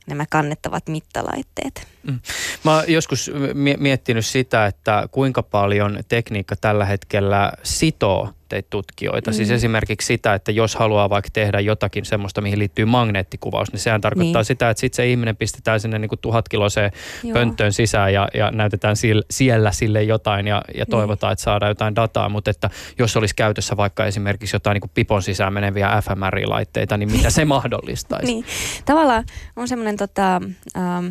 [0.07, 1.87] nämä kannettavat mittalaitteet.
[2.03, 2.19] Mm.
[2.63, 3.31] Mä oon joskus
[3.77, 9.31] miettinyt sitä, että kuinka paljon tekniikka tällä hetkellä sitoo teitä tutkijoita.
[9.31, 9.51] Siis mm.
[9.51, 14.01] Siis esimerkiksi sitä, että jos haluaa vaikka tehdä jotakin semmoista, mihin liittyy magneettikuvaus, niin sehän
[14.01, 14.45] tarkoittaa niin.
[14.45, 16.91] sitä, että sitten se ihminen pistetään sinne niin kuin tuhatkiloseen
[17.33, 20.87] pönttöön sisään ja, ja näytetään siellä, siellä sille jotain ja, ja niin.
[20.89, 21.33] toivotaan, niin.
[21.33, 22.29] että saadaan jotain dataa.
[22.29, 27.11] Mutta että jos olisi käytössä vaikka esimerkiksi jotain niin kuin pipon sisään meneviä fMRI-laitteita, niin
[27.11, 28.25] mitä se mahdollistaisi?
[28.25, 28.45] niin.
[28.85, 29.23] Tavallaan
[29.55, 30.41] on semmoinen tota,
[30.77, 31.07] ähm,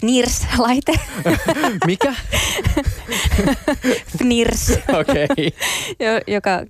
[0.00, 0.92] FNIRS-laite.
[1.86, 2.14] Mikä?
[4.18, 4.70] FNIRS.
[5.00, 5.24] Okei.
[5.24, 6.20] Okay.
[6.26, 6.64] joka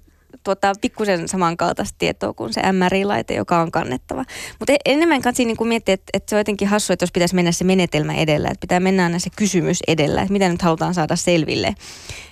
[0.45, 4.25] tuottaa pikkusen samankaltaista tietoa kuin se MRI-laite, joka on kannettava.
[4.59, 7.13] Mutta e- enemmän kansi niin kuin miettiä, että, että se on jotenkin hassu, että jos
[7.13, 10.63] pitäisi mennä se menetelmä edellä, että pitää mennä aina se kysymys edellä, että mitä nyt
[10.63, 11.75] halutaan saada selville.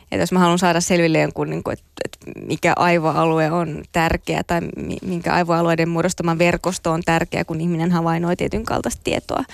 [0.04, 4.42] Että jos mä haluan saada selville jonkun, niin kuin, että, että mikä aivoalue on tärkeä
[4.46, 4.60] tai
[5.02, 9.44] minkä aivoalueiden muodostama verkosto on tärkeä, kun ihminen havainnoi tietyn kaltaista tietoa,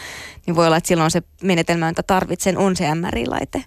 [0.47, 3.65] niin voi olla, että silloin se menetelmä, jota tarvitsen, on se MRI-laite.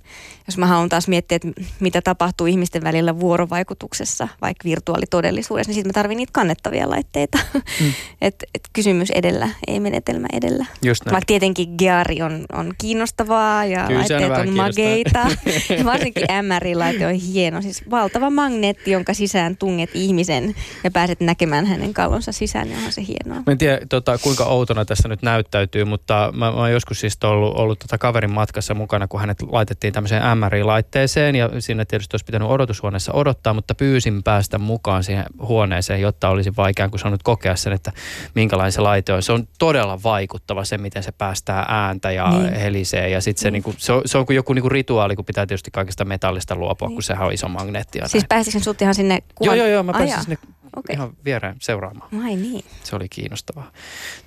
[0.48, 5.90] Jos mä haluan taas miettiä, että mitä tapahtuu ihmisten välillä vuorovaikutuksessa, vaikka virtuaalitodellisuudessa, niin sitten
[5.90, 7.38] mä tarvitsen niitä kannettavia laitteita.
[7.54, 7.94] Mm.
[8.22, 10.66] et, et kysymys edellä, ei menetelmä edellä.
[10.82, 15.20] Just Vaikka tietenkin Geari on, on kiinnostavaa ja Kyllä, laitteet on, on mageita.
[15.78, 16.26] ja varsinkin
[16.74, 17.62] MRI-laite on hieno.
[17.62, 22.92] Siis valtava magneetti, jonka sisään tunget ihmisen ja pääset näkemään hänen kallonsa sisään, niin on
[22.92, 23.44] se hienoa.
[23.46, 27.18] Mä en tiedä tota, kuinka outona tässä nyt näyttäytyy, mutta mä, mä oon joskus siis
[27.24, 32.26] ollut, ollut tota kaverin matkassa mukana, kun hänet laitettiin tämmöiseen MRI-laitteeseen ja sinne tietysti olisi
[32.26, 37.56] pitänyt odotushuoneessa odottaa, mutta pyysin päästä mukaan siihen huoneeseen, jotta olisi vaikea kuin saanut kokea
[37.56, 37.92] sen, että
[38.36, 39.24] minkälainen se laite on.
[39.24, 42.54] Se on todella vaikuttava se, miten se päästää ääntä ja niin.
[42.54, 43.54] helisee ja sitten se, niin.
[43.54, 46.88] niinku, se, on, se on kuin joku niinku rituaali, kun pitää tietysti kaikesta metallista luopua,
[46.88, 46.96] niin.
[46.96, 48.00] kun sehän on iso magneetti.
[48.06, 49.58] Siis pääsitkö sut ihan sinne kuvan?
[49.58, 50.38] Joo, joo, joo, mä pääsin sinne
[50.76, 50.94] okay.
[50.94, 52.24] ihan viereen seuraamaan.
[52.24, 52.66] Ai niin.
[52.84, 53.72] Se oli kiinnostavaa.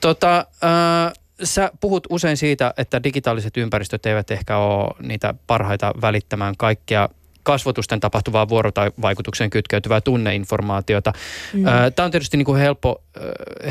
[0.01, 1.13] Tota, äh,
[1.45, 7.09] sä puhut usein siitä, että digitaaliset ympäristöt eivät ehkä ole niitä parhaita välittämään kaikkea
[7.43, 11.13] kasvotusten tapahtuvaa vuorovaikutukseen kytkeytyvää tunneinformaatiota.
[11.53, 11.65] Mm.
[11.97, 13.03] Tämä on tietysti niin kuin helppo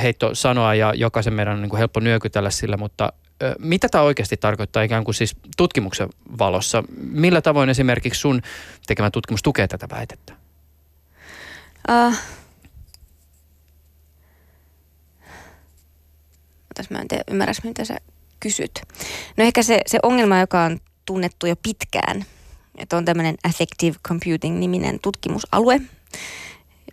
[0.01, 3.13] heitto sanoa ja jokaisen meidän on niin kuin helppo nyökytellä sillä, mutta
[3.59, 6.83] mitä tämä oikeasti tarkoittaa ikään kuin siis tutkimuksen valossa?
[6.97, 8.41] Millä tavoin esimerkiksi sun
[8.87, 10.33] tekemä tutkimus tukee tätä väitettä?
[11.89, 12.15] Uh,
[16.75, 17.97] tässä mä en tiedä, ymmärrä, mitä sä
[18.39, 18.81] kysyt.
[19.37, 22.25] No ehkä se, se ongelma, joka on tunnettu jo pitkään,
[22.77, 25.81] että on tämmöinen Affective Computing-niminen tutkimusalue,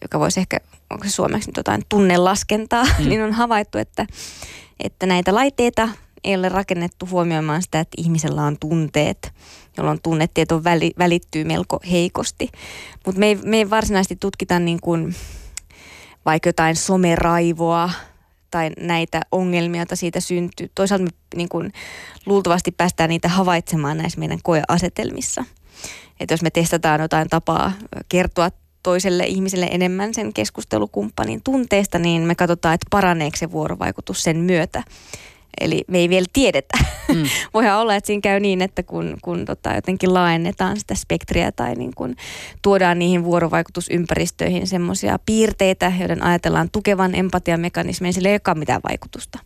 [0.03, 3.09] joka voisi ehkä, onko se suomeksi nyt jotain tunnelaskentaa, mm.
[3.09, 4.07] niin on havaittu, että,
[4.81, 5.89] että näitä laitteita
[6.25, 9.33] ei ole rakennettu huomioimaan sitä, että ihmisellä on tunteet,
[9.77, 12.49] jolloin tunnetieto väli, välittyy melko heikosti.
[13.07, 15.15] Mutta me, me ei varsinaisesti tutkita niin kuin
[16.27, 17.91] vaikka jotain someraivoa
[18.51, 20.71] tai näitä ongelmia, joita siitä syntyy.
[20.75, 21.73] Toisaalta me niin kuin,
[22.27, 25.45] luultavasti päästään niitä havaitsemaan näissä meidän koeasetelmissa.
[26.21, 27.73] Että jos me testataan jotain tapaa
[28.09, 28.51] kertoa
[28.83, 34.83] toiselle ihmiselle enemmän sen keskustelukumppanin tunteesta, niin me katsotaan, että paraneeko se vuorovaikutus sen myötä.
[35.61, 36.79] Eli me ei vielä tiedetä.
[37.09, 37.23] Mm.
[37.55, 41.75] Voihan olla, että siinä käy niin, että kun, kun tota, jotenkin laajennetaan sitä spektriä tai
[41.75, 42.17] niin kun
[42.63, 49.39] tuodaan niihin vuorovaikutusympäristöihin semmoisia piirteitä, joiden ajatellaan tukevan empatiamekanismeja, sillä ei olekaan mitään vaikutusta.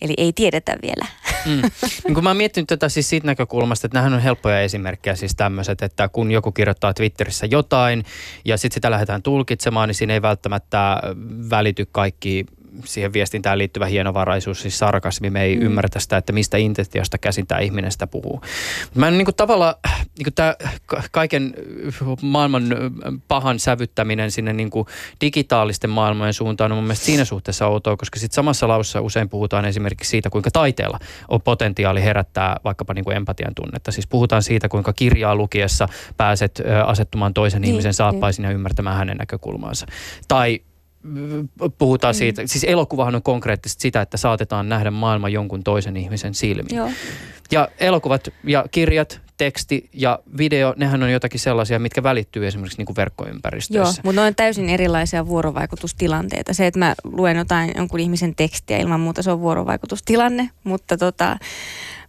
[0.00, 1.06] Eli ei tiedetä vielä.
[1.46, 1.62] Mm.
[2.04, 5.36] Niin kun mä oon miettinyt tätä siis siitä näkökulmasta, että nämähän on helppoja esimerkkejä siis
[5.36, 8.04] tämmöiset, että kun joku kirjoittaa Twitterissä jotain
[8.44, 11.02] ja sitten sitä lähdetään tulkitsemaan, niin siinä ei välttämättä
[11.50, 12.46] välity kaikki
[12.84, 15.62] siihen viestintään liittyvä hienovaraisuus, siis sarkasmi, me ei mm.
[15.62, 18.40] ymmärretä sitä, että mistä intentiosta käsin tämä ihminen sitä puhuu.
[18.94, 19.74] Mä en niin kuin tavallaan,
[20.18, 20.54] niin kuin tämä
[21.10, 21.54] kaiken
[22.22, 22.64] maailman
[23.28, 24.86] pahan sävyttäminen sinne niin kuin
[25.20, 29.64] digitaalisten maailmojen suuntaan on mun mielestä siinä suhteessa outoa, koska sitten samassa laussa usein puhutaan
[29.64, 33.92] esimerkiksi siitä, kuinka taiteella on potentiaali herättää vaikkapa niin kuin empatian tunnetta.
[33.92, 38.50] Siis puhutaan siitä, kuinka kirjaa lukiessa pääset asettumaan toisen niin, ihmisen saappaisin niin.
[38.50, 39.86] ja ymmärtämään hänen näkökulmaansa.
[40.28, 40.60] Tai
[41.78, 42.18] puhutaan mm.
[42.18, 46.76] siitä, siis elokuvahan on konkreettisesti sitä, että saatetaan nähdä maailma jonkun toisen ihmisen silmin.
[46.76, 46.90] Joo.
[47.50, 52.86] Ja elokuvat ja kirjat, teksti ja video, nehän on jotakin sellaisia, mitkä välittyy esimerkiksi niin
[52.86, 54.00] kuin verkkoympäristöissä.
[54.00, 56.54] Joo, mutta ne on täysin erilaisia vuorovaikutustilanteita.
[56.54, 61.36] Se, että mä luen jotain jonkun ihmisen tekstiä, ilman muuta se on vuorovaikutustilanne, mutta tota,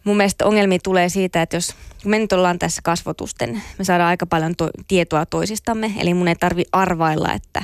[0.05, 4.25] mun mielestä ongelmia tulee siitä, että jos me nyt ollaan tässä kasvotusten, me saadaan aika
[4.25, 7.61] paljon to- tietoa toisistamme, eli mun ei tarvi arvailla, että,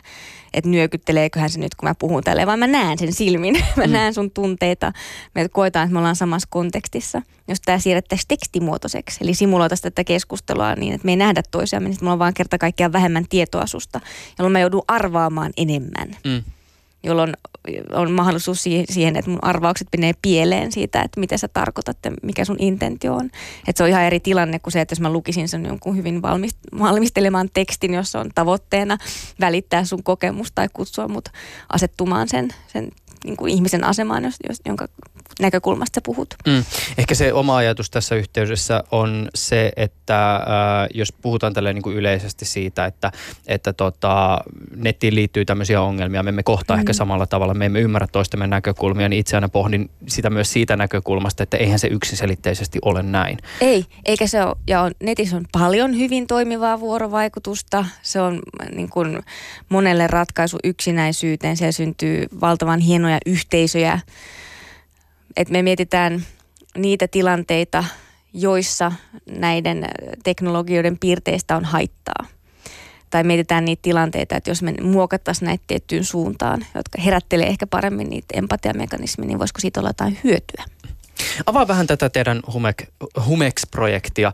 [0.54, 3.92] että nyökytteleeköhän se nyt, kun mä puhun tälleen, vaan mä näen sen silmin, mä mm.
[3.92, 4.92] näen sun tunteita,
[5.36, 7.22] me koetaan, että me ollaan samassa kontekstissa.
[7.48, 11.98] Jos tämä siirrettäisiin tekstimuotoiseksi, eli simuloitaisiin tätä keskustelua niin, että me ei nähdä toisiamme, niin
[12.02, 14.00] mulla on vaan kerta kaikkiaan vähemmän tietoa susta,
[14.40, 16.18] jolloin mä joudun arvaamaan enemmän.
[16.24, 16.44] Mm
[17.04, 17.34] jolloin
[17.94, 22.46] on mahdollisuus siihen, että mun arvaukset menee pieleen siitä, että mitä sä tarkoitat ja mikä
[22.46, 23.26] sun intentio on.
[23.68, 26.22] Että se on ihan eri tilanne kuin se, että jos mä lukisin sen jonkun hyvin
[26.80, 28.98] valmistelemaan tekstin, jossa on tavoitteena
[29.40, 31.30] välittää sun kokemus tai kutsua mut
[31.70, 32.92] asettumaan sen, sen
[33.24, 34.88] niin kuin ihmisen asemaan, jos, jos, jonka
[35.40, 36.36] näkökulmasta sä puhut.
[36.48, 36.64] Mm.
[36.98, 40.42] Ehkä se oma ajatus tässä yhteydessä on se, että äh,
[40.94, 43.12] jos puhutaan tälle niin kuin yleisesti siitä, että,
[43.48, 44.38] että tota,
[44.76, 46.80] nettiin liittyy tämmöisiä ongelmia, me emme kohtaa mm.
[46.80, 50.76] ehkä samalla tavalla, me emme ymmärrä toistemme näkökulmia, niin itse aina pohdin sitä myös siitä
[50.76, 53.38] näkökulmasta, että eihän se yksiselitteisesti ole näin.
[53.62, 58.40] Ei, eikä se ole, ja on, netissä on paljon hyvin toimivaa vuorovaikutusta, se on
[58.76, 59.20] niin kuin
[59.70, 64.00] monelle ratkaisu yksinäisyyteen, siellä syntyy valtavan hienoja yhteisöjä,
[65.38, 66.26] että me mietitään
[66.78, 67.84] niitä tilanteita,
[68.34, 68.92] joissa
[69.30, 69.86] näiden
[70.24, 72.26] teknologioiden piirteistä on haittaa.
[73.10, 78.10] Tai mietitään niitä tilanteita, että jos me muokattaisiin näitä tiettyyn suuntaan, jotka herättelee ehkä paremmin
[78.10, 80.64] niitä empatiamekanismia, niin voisiko siitä olla jotain hyötyä?
[81.46, 82.84] Avaa vähän tätä teidän Humek,
[83.26, 84.34] Humex-projektia.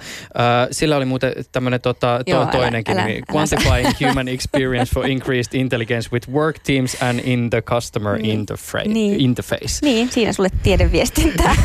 [0.71, 3.17] sillä oli muuten tämmöinen tota, to, Joo, toinenkin älä, nimi.
[3.17, 3.93] Älä, Quantifying älä.
[4.09, 8.45] Human Experience for Increased Intelligence with Work Teams and in the Customer niin.
[8.45, 9.21] interfa- niin.
[9.21, 9.79] Interface.
[9.81, 11.55] Niin, siinä sulle tiedeviestintää.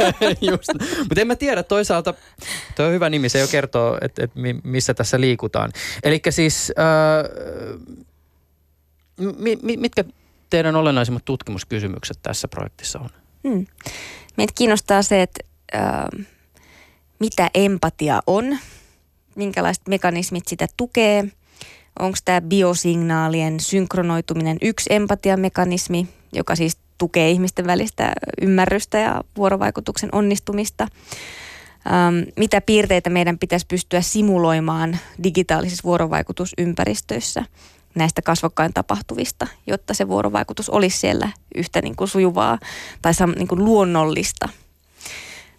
[0.50, 0.68] Just.
[0.98, 2.14] Mutta en mä tiedä, toisaalta
[2.76, 4.30] tuo on hyvä nimi, se jo kertoo, että et
[4.64, 5.70] missä tässä liikutaan.
[6.02, 6.72] Eli siis...
[6.78, 7.62] Äh,
[9.76, 10.04] mitkä
[10.50, 13.10] teidän olennaisimmat tutkimuskysymykset tässä projektissa on?
[13.48, 13.66] Hmm.
[14.36, 15.40] Meitä kiinnostaa se, että
[15.74, 16.26] äh,
[17.18, 18.58] mitä empatia on,
[19.34, 21.24] minkälaiset mekanismit sitä tukee,
[21.98, 30.88] onko tämä biosignaalien synkronoituminen yksi empatiamekanismi, joka siis tukee ihmisten välistä ymmärrystä ja vuorovaikutuksen onnistumista.
[31.86, 37.44] Ähm, mitä piirteitä meidän pitäisi pystyä simuloimaan digitaalisissa vuorovaikutusympäristöissä
[37.94, 42.58] näistä kasvokkain tapahtuvista, jotta se vuorovaikutus olisi siellä yhtä niin kuin sujuvaa
[43.02, 44.48] tai niin kuin luonnollista.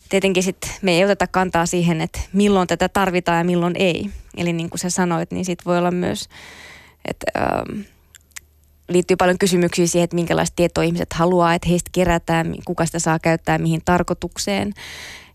[0.10, 4.10] Tietenkin sit me ei oteta kantaa siihen, että milloin tätä tarvitaan ja milloin ei.
[4.38, 6.30] Eli niin kuin sä sanoit, niin sit voi olla myös,
[7.06, 7.82] että ähm,
[8.90, 13.20] liittyy paljon kysymyksiä siihen, että minkälaista tietoa ihmiset haluaa, että heistä kerätään, kuka sitä saa
[13.20, 14.74] käyttää, mihin tarkoitukseen.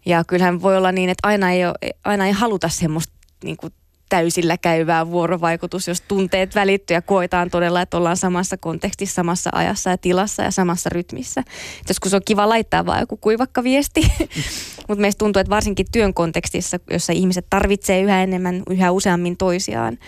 [0.06, 3.12] Ja kyllähän voi olla niin, että aina ei, ole, aina ei haluta semmoista
[3.44, 3.72] niin kuin
[4.08, 9.90] täysillä käyvää vuorovaikutus, jos tunteet välittyy ja koetaan todella, että ollaan samassa kontekstissa, samassa ajassa
[9.90, 11.42] ja tilassa ja samassa rytmissä.
[11.88, 14.00] Joskus on kiva laittaa vaan joku kuivakka viesti,
[14.88, 19.98] mutta meistä tuntuu, että varsinkin työn kontekstissa, jossa ihmiset tarvitsee yhä enemmän, yhä useammin toisiaan,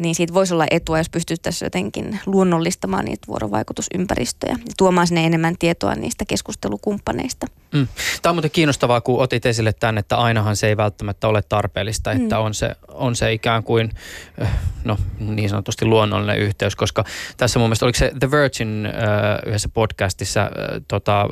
[0.00, 5.54] niin siitä voisi olla etua, jos pystyttäisiin jotenkin luonnollistamaan niitä vuorovaikutusympäristöjä ja tuomaan sinne enemmän
[5.58, 7.46] tietoa niistä keskustelukumppaneista.
[7.74, 7.88] Mm.
[8.22, 12.12] Tämä on muuten kiinnostavaa, kun otit esille tämän, että ainahan se ei välttämättä ole tarpeellista,
[12.12, 12.42] että mm.
[12.42, 13.90] on, se, on se ikään kuin
[14.38, 14.48] eh,
[14.84, 17.04] no, niin sanotusti luonnollinen yhteys, koska
[17.36, 21.26] tässä mun mielestä oliko se The Virgin uh, yhdessä podcastissa uh, tota,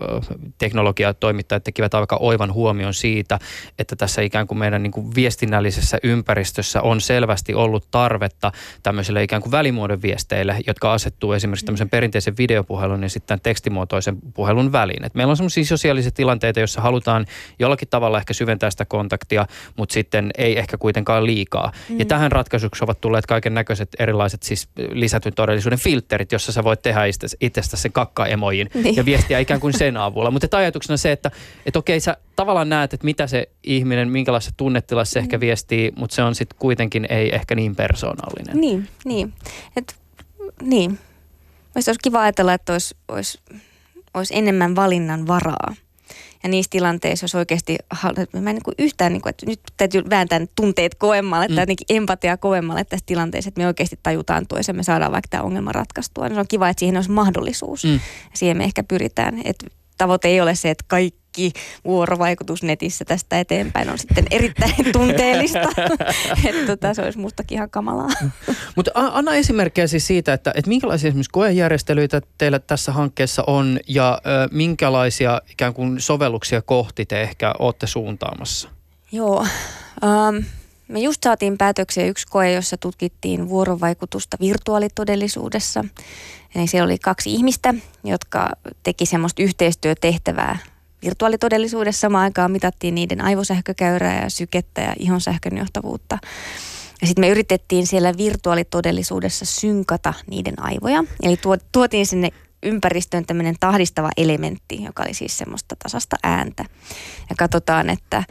[0.58, 3.38] teknologiatoimittajat tekivät aika oivan huomion siitä,
[3.78, 9.42] että tässä ikään kuin meidän niin kuin viestinnällisessä ympäristössä on selvästi ollut tarvetta tämmöisille ikään
[9.42, 15.04] kuin välimuodon viesteille, jotka asettuu esimerkiksi tämmöisen perinteisen videopuhelun ja sitten tekstimuotoisen puhelun väliin.
[15.04, 17.26] Et meillä on semmoisia sosiaalisia tilanteita, joissa halutaan
[17.58, 21.72] jollakin tavalla ehkä syventää sitä kontaktia, mutta sitten ei ehkä kuitenkaan liikaa.
[21.88, 21.98] Mm.
[21.98, 26.82] Ja tähän ratkaisuksi ovat tulleet kaiken näköiset erilaiset siis lisätyn todellisuuden filterit, jossa sä voit
[26.82, 27.00] tehdä
[27.40, 28.96] itsestä sen kakkaemojin niin.
[28.96, 30.30] ja viestiä ikään kuin sen avulla.
[30.30, 31.30] Mutta ajatuksena se, että
[31.66, 35.24] et okei sä tavallaan näet, että mitä se ihminen, minkälaisessa tunnetilassa se mm.
[35.24, 38.47] ehkä viestii, mutta se on sitten kuitenkin ei ehkä niin persoonallinen.
[38.54, 39.32] Niin, niin.
[39.76, 39.96] Et,
[40.62, 40.90] niin.
[40.90, 43.40] Mielestäni olisi kiva ajatella, että olisi, olisi,
[44.14, 45.74] olisi enemmän valinnan varaa.
[46.42, 47.78] Ja niissä tilanteissa, jos oikeasti,
[48.32, 51.54] mä en niin kuin yhtään, niin kuin, että nyt täytyy vääntää tunteet koemmalle mm.
[51.54, 55.42] tai jotenkin empatiaa koemmalle tässä tilanteessa, että me oikeasti tajutaan toisen, me saadaan vaikka tämä
[55.42, 56.24] ongelma ratkaistua.
[56.28, 57.84] Niin se on kiva, että siihen olisi mahdollisuus.
[57.84, 58.00] Mm.
[58.34, 59.40] Siihen me ehkä pyritään.
[59.44, 59.66] Että
[59.98, 61.18] tavoite ei ole se, että kaikki
[61.84, 65.68] vuorovaikutus netissä tästä eteenpäin on sitten erittäin tunteellista.
[66.48, 68.08] että tota, se olisi mustakin ihan kamalaa.
[68.76, 74.20] Mutta anna esimerkkejä siis siitä, että, että minkälaisia esimerkiksi koejärjestelyitä teillä tässä hankkeessa on ja
[74.26, 78.68] ö, minkälaisia ikään kuin sovelluksia kohti te ehkä olette suuntaamassa?
[79.12, 79.46] Joo.
[80.02, 80.44] Um,
[80.88, 85.84] me just saatiin päätöksiä yksi koe, jossa tutkittiin vuorovaikutusta virtuaalitodellisuudessa.
[86.54, 88.50] Eli siellä oli kaksi ihmistä, jotka
[88.82, 90.58] teki semmoista yhteistyötehtävää
[91.02, 92.00] virtuaalitodellisuudessa.
[92.00, 96.18] Samaan aikaan mitattiin niiden aivosähkökäyrää ja sykettä ja ihonsähkön johtavuutta.
[97.00, 101.04] Ja sitten me yritettiin siellä virtuaalitodellisuudessa synkata niiden aivoja.
[101.22, 101.38] Eli
[101.72, 102.28] tuotiin sinne
[102.62, 106.64] ympäristöön tämmöinen tahdistava elementti, joka oli siis semmoista tasasta ääntä.
[107.30, 108.24] Ja katsotaan, että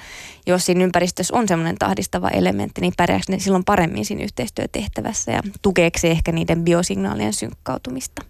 [0.48, 5.42] jos siinä ympäristössä on semmoinen tahdistava elementti, niin pärjääkö ne silloin paremmin siinä yhteistyötehtävässä ja
[5.62, 8.22] tukeeko se ehkä niiden biosignaalien synkkautumista.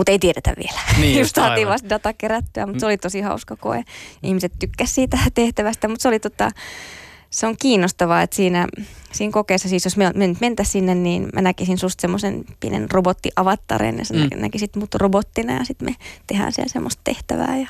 [0.00, 0.80] Mutta ei tiedetä vielä.
[0.98, 3.84] Niin, just saatiin vasta data kerättyä, mutta se oli tosi hauska koe.
[4.22, 6.50] Ihmiset tykkäsivät siitä tehtävästä, mutta se oli tota,
[7.30, 8.66] se on kiinnostavaa, että siinä,
[9.12, 12.90] siinä kokeessa, siis jos me, me nyt mentäisiin sinne, niin mä näkisin susta semmoisen pienen
[12.90, 14.40] robottiavattaren ja sä mm.
[14.40, 17.68] näkisit mut robottina ja sitten me tehdään siellä semmoista tehtävää ja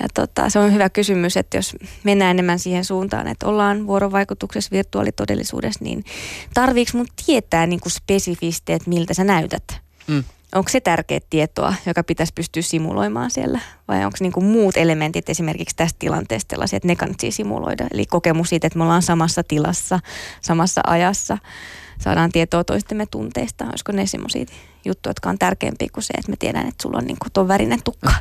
[0.00, 4.70] ja tota, se on hyvä kysymys, että jos mennään enemmän siihen suuntaan, että ollaan vuorovaikutuksessa
[4.70, 6.04] virtuaalitodellisuudessa, niin
[6.54, 9.64] tarviiko mun tietää niin kuin spesifisti, että miltä sä näytät?
[10.06, 10.24] Mm
[10.56, 13.60] onko se tärkeä tietoa, joka pitäisi pystyä simuloimaan siellä?
[13.88, 17.86] Vai onko niinku muut elementit esimerkiksi tästä tilanteesta sellaisia, että ne kannattaa simuloida?
[17.92, 20.00] Eli kokemus siitä, että me ollaan samassa tilassa,
[20.40, 21.38] samassa ajassa,
[21.98, 23.64] saadaan tietoa toistemme tunteista.
[23.64, 24.44] Olisiko ne semmoisia
[24.84, 27.82] juttuja, jotka on tärkeämpiä kuin se, että me tiedän, että sulla on niin tuon värinen
[27.82, 28.12] tukka.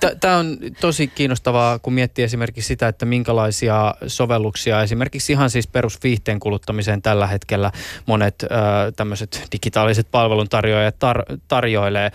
[0.20, 6.40] Tämä on tosi kiinnostavaa, kun miettii esimerkiksi sitä, että minkälaisia sovelluksia esimerkiksi ihan siis perusviihteen
[6.40, 7.72] kuluttamiseen tällä hetkellä
[8.06, 8.48] monet äh,
[8.96, 12.06] tämmöiset digitaaliset palveluntarjoajat tar- tarjoilee.
[12.06, 12.12] Äh,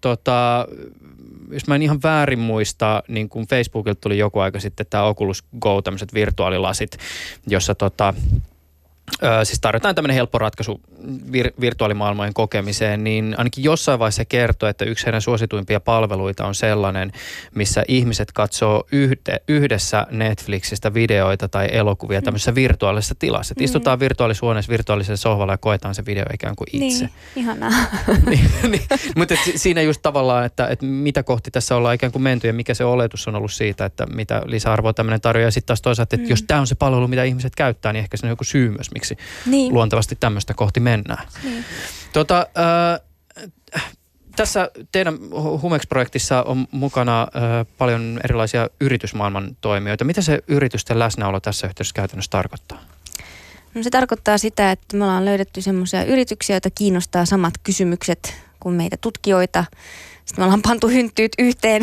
[0.00, 0.66] tota,
[1.50, 5.44] jos mä en ihan väärin muista, niin kun Facebookilta tuli joku aika sitten tämä Oculus
[5.60, 6.98] Go, tämmöiset virtuaalilasit,
[7.46, 8.14] jossa tota,
[9.22, 14.84] Ö, siis tarjotaan tämmöinen helppo ratkaisu vir- virtuaalimaailmojen kokemiseen, niin ainakin jossain vaiheessa kertoo, että
[14.84, 17.12] yksi heidän suosituimpia palveluita on sellainen,
[17.54, 22.24] missä ihmiset katsoo yhde, yhdessä Netflixistä videoita tai elokuvia mm.
[22.24, 23.52] tämmöisessä virtuaalisessa tilassa.
[23.52, 23.64] Että mm.
[23.64, 27.04] istutaan virtuaalisuoneessa virtuaalisella sohvalla ja koetaan se video ikään kuin itse.
[27.04, 27.70] Niin, ihanaa.
[28.30, 28.82] niin, niin,
[29.16, 32.74] mutta siinä just tavallaan, että, että mitä kohti tässä ollaan ikään kuin menty ja mikä
[32.74, 35.46] se oletus on ollut siitä, että mitä lisäarvoa tämmöinen tarjoaa.
[35.46, 36.30] Ja sitten taas toisaalta, että mm.
[36.30, 38.93] jos tämä on se palvelu, mitä ihmiset käyttää, niin ehkä se on joku syy myös,
[38.94, 39.74] miksi niin.
[39.74, 41.28] luontevasti tämmöistä kohti mennään.
[41.44, 41.64] Niin.
[42.12, 42.46] Tota,
[43.74, 43.82] äh,
[44.36, 45.18] tässä teidän
[45.62, 50.04] Humex-projektissa on mukana äh, paljon erilaisia yritysmaailman toimijoita.
[50.04, 52.78] Mitä se yritysten läsnäolo tässä yhteydessä käytännössä tarkoittaa?
[53.74, 58.74] No se tarkoittaa sitä, että me ollaan löydetty semmoisia yrityksiä, joita kiinnostaa samat kysymykset kuin
[58.74, 59.64] meitä tutkijoita.
[60.24, 61.82] Sitten me ollaan pantu hynttyyt yhteen,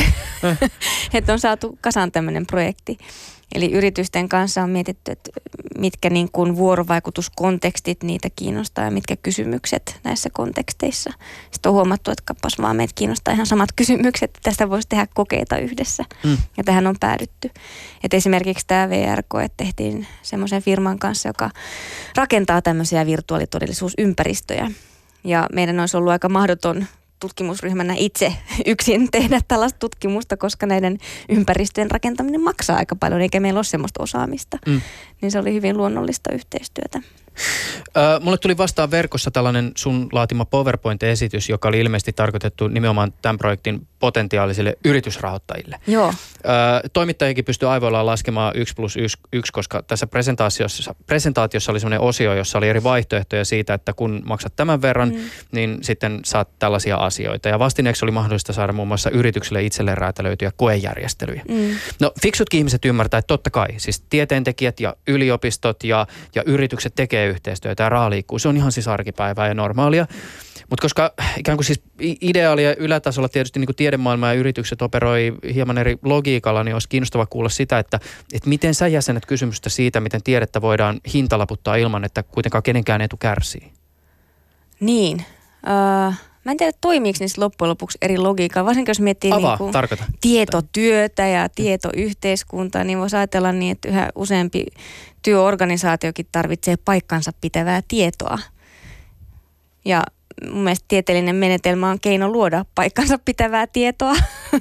[1.13, 2.97] että on saatu kasaan tämmöinen projekti.
[3.55, 5.31] Eli yritysten kanssa on mietitty, että
[5.77, 11.13] mitkä niin kuin vuorovaikutuskontekstit niitä kiinnostaa ja mitkä kysymykset näissä konteksteissa.
[11.51, 14.39] Sitten on huomattu, että kappas vaan meitä kiinnostaa ihan samat kysymykset.
[14.43, 16.37] Tästä voisi tehdä kokeita yhdessä mm.
[16.57, 17.49] ja tähän on päädytty.
[18.03, 21.49] Et esimerkiksi tämä VR-koe tehtiin semmoisen firman kanssa, joka
[22.15, 24.71] rakentaa tämmöisiä virtuaalitodellisuusympäristöjä.
[25.23, 26.85] Ja meidän olisi ollut aika mahdoton
[27.21, 28.33] tutkimusryhmänä itse
[28.65, 30.97] yksin tehdä tällaista tutkimusta, koska näiden
[31.29, 34.57] ympäristöjen rakentaminen maksaa aika paljon, eikä meillä ole sellaista osaamista.
[34.67, 34.81] Mm.
[35.21, 37.01] Niin se oli hyvin luonnollista yhteistyötä.
[37.97, 43.37] Ö, mulle tuli vastaan verkossa tällainen sun laatima PowerPoint-esitys, joka oli ilmeisesti tarkoitettu nimenomaan tämän
[43.37, 45.79] projektin potentiaalisille yritysrahoittajille.
[45.87, 46.13] Joo.
[46.45, 48.97] Ö, toimittajakin pystyi aivoillaan laskemaan 1 plus
[49.31, 54.21] 1, koska tässä presentaatiossa, presentaatiossa oli sellainen osio, jossa oli eri vaihtoehtoja siitä, että kun
[54.25, 55.21] maksat tämän verran, mm.
[55.51, 57.49] niin sitten saat tällaisia asioita.
[57.49, 61.41] Ja vastineeksi oli mahdollista saada muun muassa yrityksille itselleen räätälöityjä koejärjestelyjä.
[61.49, 61.75] Mm.
[61.99, 67.20] No fiksutkin ihmiset ymmärtää, että totta kai, siis tieteentekijät ja yliopistot ja, ja yritykset tekee
[67.27, 68.39] yhteistyötä ja raha liikkuu.
[68.39, 70.07] Se on ihan siis arkipäivää ja normaalia.
[70.69, 71.81] Mutta koska ikään kuin siis
[72.21, 77.25] ideaalia ylätasolla tietysti niin kuin tiedemaailma ja yritykset operoi hieman eri logiikalla, niin olisi kiinnostava
[77.25, 77.99] kuulla sitä, että,
[78.33, 83.17] että miten sä jäsenet kysymystä siitä, miten tiedettä voidaan hintalaputtaa ilman, että kuitenkaan kenenkään etu
[83.17, 83.71] kärsii.
[84.79, 85.25] Niin.
[86.07, 86.13] Uh,
[86.45, 89.99] mä en tiedä, toimiiko niissä loppujen lopuksi eri logiikkaa, varsinkin jos miettii Avaa, niin kuin
[90.21, 94.65] tietotyötä ja tietoyhteiskuntaa, niin voisi ajatella niin, että yhä useampi
[95.21, 98.39] työorganisaatiokin tarvitsee paikkansa pitävää tietoa.
[99.85, 100.03] Ja
[100.49, 104.13] mun mielestä tieteellinen menetelmä on keino luoda paikkansa pitävää tietoa,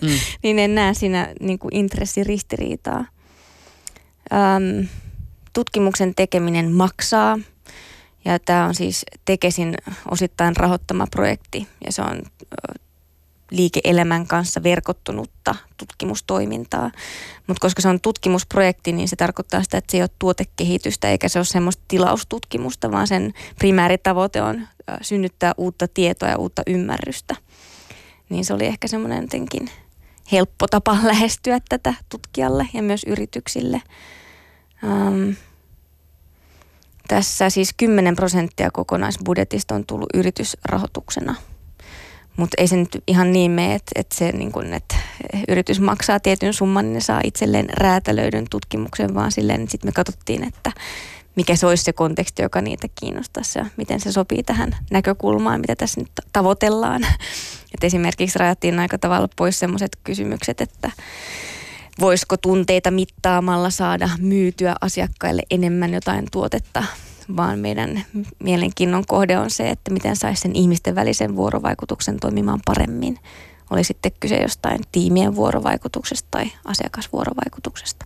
[0.03, 0.09] mm.
[0.43, 3.05] niin en näe siinä niin kuin intressiristiriitaa.
[4.33, 4.89] Öm,
[5.53, 7.39] tutkimuksen tekeminen maksaa
[8.25, 9.75] ja tämä on siis Tekesin
[10.11, 12.23] osittain rahoittama projekti ja se on
[13.51, 16.91] liike-elämän kanssa verkottunutta tutkimustoimintaa.
[17.47, 21.29] Mutta koska se on tutkimusprojekti, niin se tarkoittaa sitä, että se ei ole tuotekehitystä eikä
[21.29, 24.69] se ole semmoista tilaustutkimusta, vaan sen primääritavoite on
[25.03, 27.37] synnyttää uutta tietoa ja uutta ymmärrystä.
[28.29, 29.71] Niin se oli ehkä semmoinen jotenkin
[30.33, 33.83] helppo tapa lähestyä tätä tutkijalle ja myös yrityksille.
[34.83, 35.35] Um,
[37.11, 41.35] tässä siis 10 prosenttia kokonaisbudjetista on tullut yritysrahoituksena–
[42.37, 44.97] mutta ei se nyt ihan niin mene, että, että, se, niin kun, että
[45.49, 50.45] yritys maksaa tietyn summan, niin ne saa itselleen räätälöidyn tutkimuksen, vaan silleen sitten me katsottiin,
[50.45, 50.73] että
[51.37, 55.77] mikä se olisi se konteksti, joka niitä kiinnostaisi ja miten se sopii tähän näkökulmaan, mitä
[55.77, 57.07] tässä nyt tavoitellaan.
[57.75, 60.91] Et esimerkiksi rajattiin aika tavalla pois sellaiset kysymykset, että
[62.01, 66.85] voisiko tunteita mittaamalla saada myytyä asiakkaille enemmän jotain tuotetta
[67.37, 68.05] vaan meidän
[68.39, 73.19] mielenkiinnon kohde on se, että miten saisi sen ihmisten välisen vuorovaikutuksen toimimaan paremmin.
[73.71, 78.05] Oli sitten kyse jostain tiimien vuorovaikutuksesta tai asiakasvuorovaikutuksesta.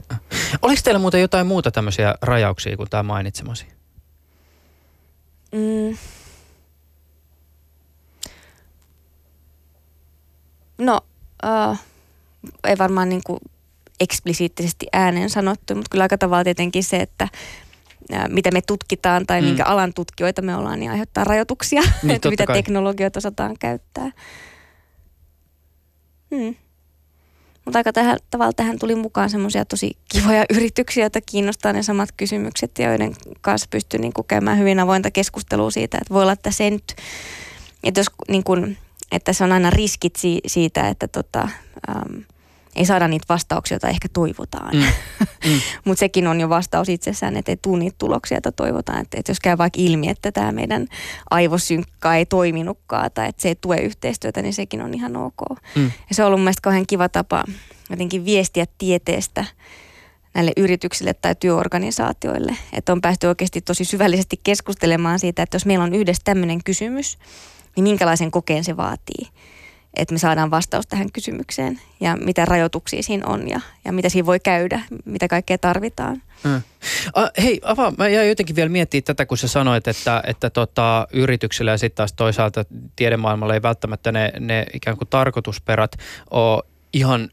[0.62, 3.66] Oliko teillä muuten jotain muuta tämmöisiä rajauksia kuin tämä mainitsemasi?
[5.52, 5.96] Mm.
[10.78, 11.00] No,
[11.70, 11.78] uh,
[12.64, 13.38] ei varmaan niin kuin
[14.00, 17.28] eksplisiittisesti ääneen sanottu, mutta kyllä aika tavalla tietenkin se, että
[18.28, 19.46] mitä me tutkitaan tai mm.
[19.46, 22.56] minkä alan tutkijoita me ollaan, niin aiheuttaa rajoituksia, niin, että mitä kai.
[22.56, 24.10] teknologioita osataan käyttää.
[26.34, 26.54] Hmm.
[27.64, 32.08] Mutta aika tähän, tavalla tähän tuli mukaan semmoisia tosi kivoja yrityksiä, joita kiinnostaa ne samat
[32.16, 36.50] kysymykset ja joiden kanssa pystyy niin käymään hyvin avointa keskustelua siitä, että voi olla, että
[36.50, 36.94] se nyt,
[37.84, 38.78] että, jos, niin kuin,
[39.12, 41.48] että se on aina riskit si, siitä, että tota,
[41.88, 42.24] um,
[42.76, 44.76] ei saada niitä vastauksia, joita ehkä toivotaan.
[44.76, 44.84] Mm.
[45.44, 45.60] Mm.
[45.84, 49.00] Mutta sekin on jo vastaus itsessään, että ei tule niitä tuloksia, joita toivotaan.
[49.00, 50.86] Että, että jos käy vaikka ilmi, että tämä meidän
[51.30, 55.42] aivosynkka ei toiminutkaan tai että se ei tue yhteistyötä, niin sekin on ihan ok.
[55.74, 55.84] Mm.
[55.84, 57.44] Ja se on ollut mielestäni kauhean kiva tapa
[57.90, 59.44] jotenkin viestiä tieteestä
[60.34, 62.56] näille yrityksille tai työorganisaatioille.
[62.72, 67.18] Että on päästy oikeasti tosi syvällisesti keskustelemaan siitä, että jos meillä on yhdessä tämmöinen kysymys,
[67.76, 69.28] niin minkälaisen kokeen se vaatii
[69.96, 74.26] että me saadaan vastaus tähän kysymykseen ja mitä rajoituksia siinä on ja, ja mitä siinä
[74.26, 76.22] voi käydä, mitä kaikkea tarvitaan.
[76.44, 76.62] Mm.
[77.16, 81.06] Uh, hei, avaa, mä jäin jotenkin vielä miettiä tätä, kun sä sanoit, että, että tota,
[81.12, 82.64] yrityksillä ja sitten taas toisaalta
[82.96, 85.92] tiedemaailmalla ei välttämättä ne, ne ikään kuin tarkoitusperät
[86.30, 87.30] ole ihan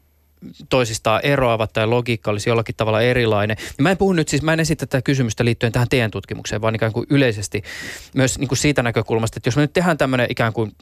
[0.68, 3.56] toisistaan eroavat tai logiikka olisi jollakin tavalla erilainen.
[3.78, 6.62] Ja mä en puhu nyt siis, mä en esitä tätä kysymystä liittyen tähän teidän tutkimukseen,
[6.62, 7.62] vaan ikään kuin yleisesti
[8.14, 10.72] myös niin kuin siitä näkökulmasta, että jos me nyt tehdään tämmöinen ikään kuin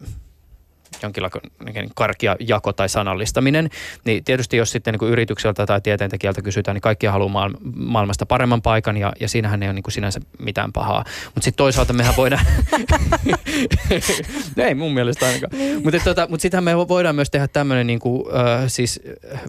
[1.03, 3.71] jonkinlainen karkia jako tai sanallistaminen,
[4.05, 8.97] niin tietysti jos sitten niin yritykseltä tai tieteentekijältä kysytään, niin kaikki haluaa maailmasta paremman paikan
[8.97, 11.05] ja, ja siinähän ei ole niin kuin sinänsä mitään pahaa.
[11.25, 12.47] Mutta sitten toisaalta mehän voidaan,
[14.57, 15.83] no ei mun mielestä ainakaan, niin.
[15.83, 19.01] mutta tota, mut sittenhän me voidaan myös tehdä tämmöinen niin kuin, äh, siis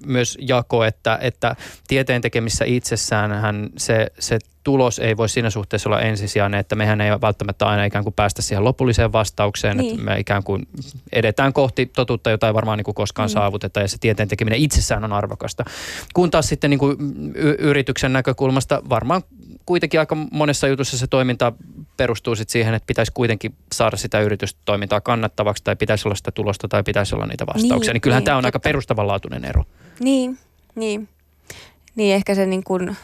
[0.05, 1.55] myös jako, että, että
[1.87, 3.31] tieteen tekemissä itsessään
[3.77, 8.03] se, se tulos ei voi siinä suhteessa olla ensisijainen, että mehän ei välttämättä aina ikään
[8.03, 9.91] kuin päästä siihen lopulliseen vastaukseen, niin.
[9.91, 10.67] että me ikään kuin
[11.11, 13.33] edetään kohti totuutta, jota ei varmaan niin kuin koskaan mm.
[13.33, 15.65] saavuteta ja se tieteen tekeminen itsessään on arvokasta.
[16.13, 16.97] Kun taas sitten niin kuin
[17.35, 19.21] y- yrityksen näkökulmasta varmaan
[19.65, 21.53] kuitenkin aika monessa jutussa se toiminta
[21.97, 26.67] perustuu sitten siihen, että pitäisi kuitenkin saada sitä yritystoimintaa kannattavaksi tai pitäisi olla sitä tulosta
[26.67, 27.89] tai pitäisi olla niitä vastauksia.
[27.89, 28.47] Niin, niin kyllähän niin, tämä on totta.
[28.47, 29.63] aika perustavanlaatuinen ero.
[29.99, 30.37] Niin,
[30.75, 31.07] niin.
[31.95, 32.97] Niin ehkä se niin kuin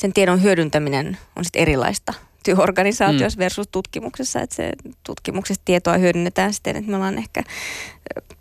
[0.00, 3.40] sen tiedon hyödyntäminen on sitten erilaista työorganisaatiossa mm.
[3.40, 4.72] versus tutkimuksessa, että se
[5.02, 7.42] tutkimuksessa tietoa hyödynnetään siten, että me ollaan ehkä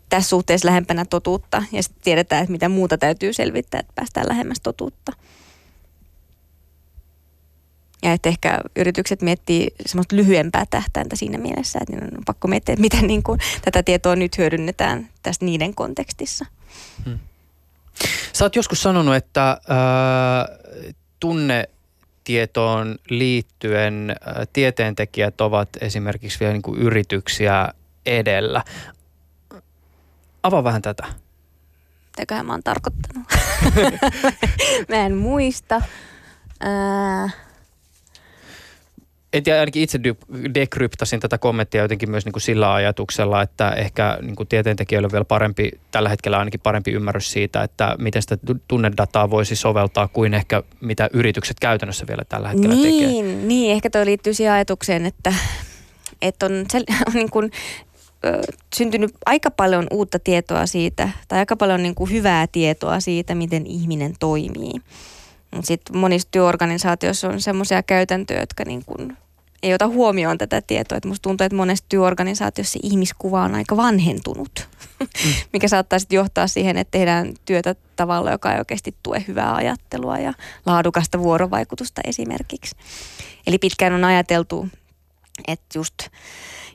[0.09, 4.59] tässä suhteessa lähempänä totuutta ja sitten tiedetään, että mitä muuta täytyy selvittää, että päästään lähemmäs
[4.63, 5.11] totuutta.
[8.03, 12.81] Ja että ehkä yritykset miettii semmoista lyhyempää tähtäintä siinä mielessä, että on pakko miettiä, että
[12.81, 16.45] miten niin kuin tätä tietoa nyt hyödynnetään tässä niiden kontekstissa.
[17.05, 17.19] Hmm.
[18.33, 19.57] Sä oot joskus sanonut, että äh,
[21.19, 27.73] tunnetietoon liittyen äh, tieteentekijät ovat esimerkiksi vielä niin kuin yrityksiä
[28.05, 28.63] edellä.
[30.43, 31.07] Avaa vähän tätä.
[32.05, 33.27] Mitäköhän mä oon tarkoittanut?
[34.89, 35.81] mä en muista.
[37.25, 37.35] Äh,
[39.33, 39.99] en tiedä, ainakin itse
[40.53, 45.11] dekryptasin tätä kommenttia jotenkin myös niin kuin sillä ajatuksella, että ehkä niin kuin tieteentekijöille on
[45.11, 50.33] vielä parempi, tällä hetkellä ainakin parempi ymmärrys siitä, että miten sitä tunnedataa voisi soveltaa kuin
[50.33, 53.35] ehkä mitä yritykset käytännössä vielä tällä hetkellä niin, tekee.
[53.47, 55.33] Niin, ehkä toi liittyy siihen ajatukseen, että
[56.21, 57.51] että on, sel, on niin kuin,
[58.25, 58.41] ö,
[58.75, 63.67] syntynyt aika paljon uutta tietoa siitä, tai aika paljon niin kuin hyvää tietoa siitä, miten
[63.67, 64.73] ihminen toimii.
[65.63, 69.17] Sitten monissa työorganisaatioissa on semmoisia käytäntöjä, jotka niin kuin
[69.63, 70.97] ei ota huomioon tätä tietoa.
[70.97, 74.67] Että musta tuntuu, että monessa työorganisaatiossa ihmiskuva on aika vanhentunut,
[74.99, 75.07] mm.
[75.53, 80.17] mikä saattaa sitten johtaa siihen, että tehdään työtä tavalla, joka ei oikeasti tue hyvää ajattelua
[80.17, 80.33] ja
[80.65, 82.75] laadukasta vuorovaikutusta esimerkiksi.
[83.47, 84.67] Eli pitkään on ajateltu,
[85.47, 85.93] että just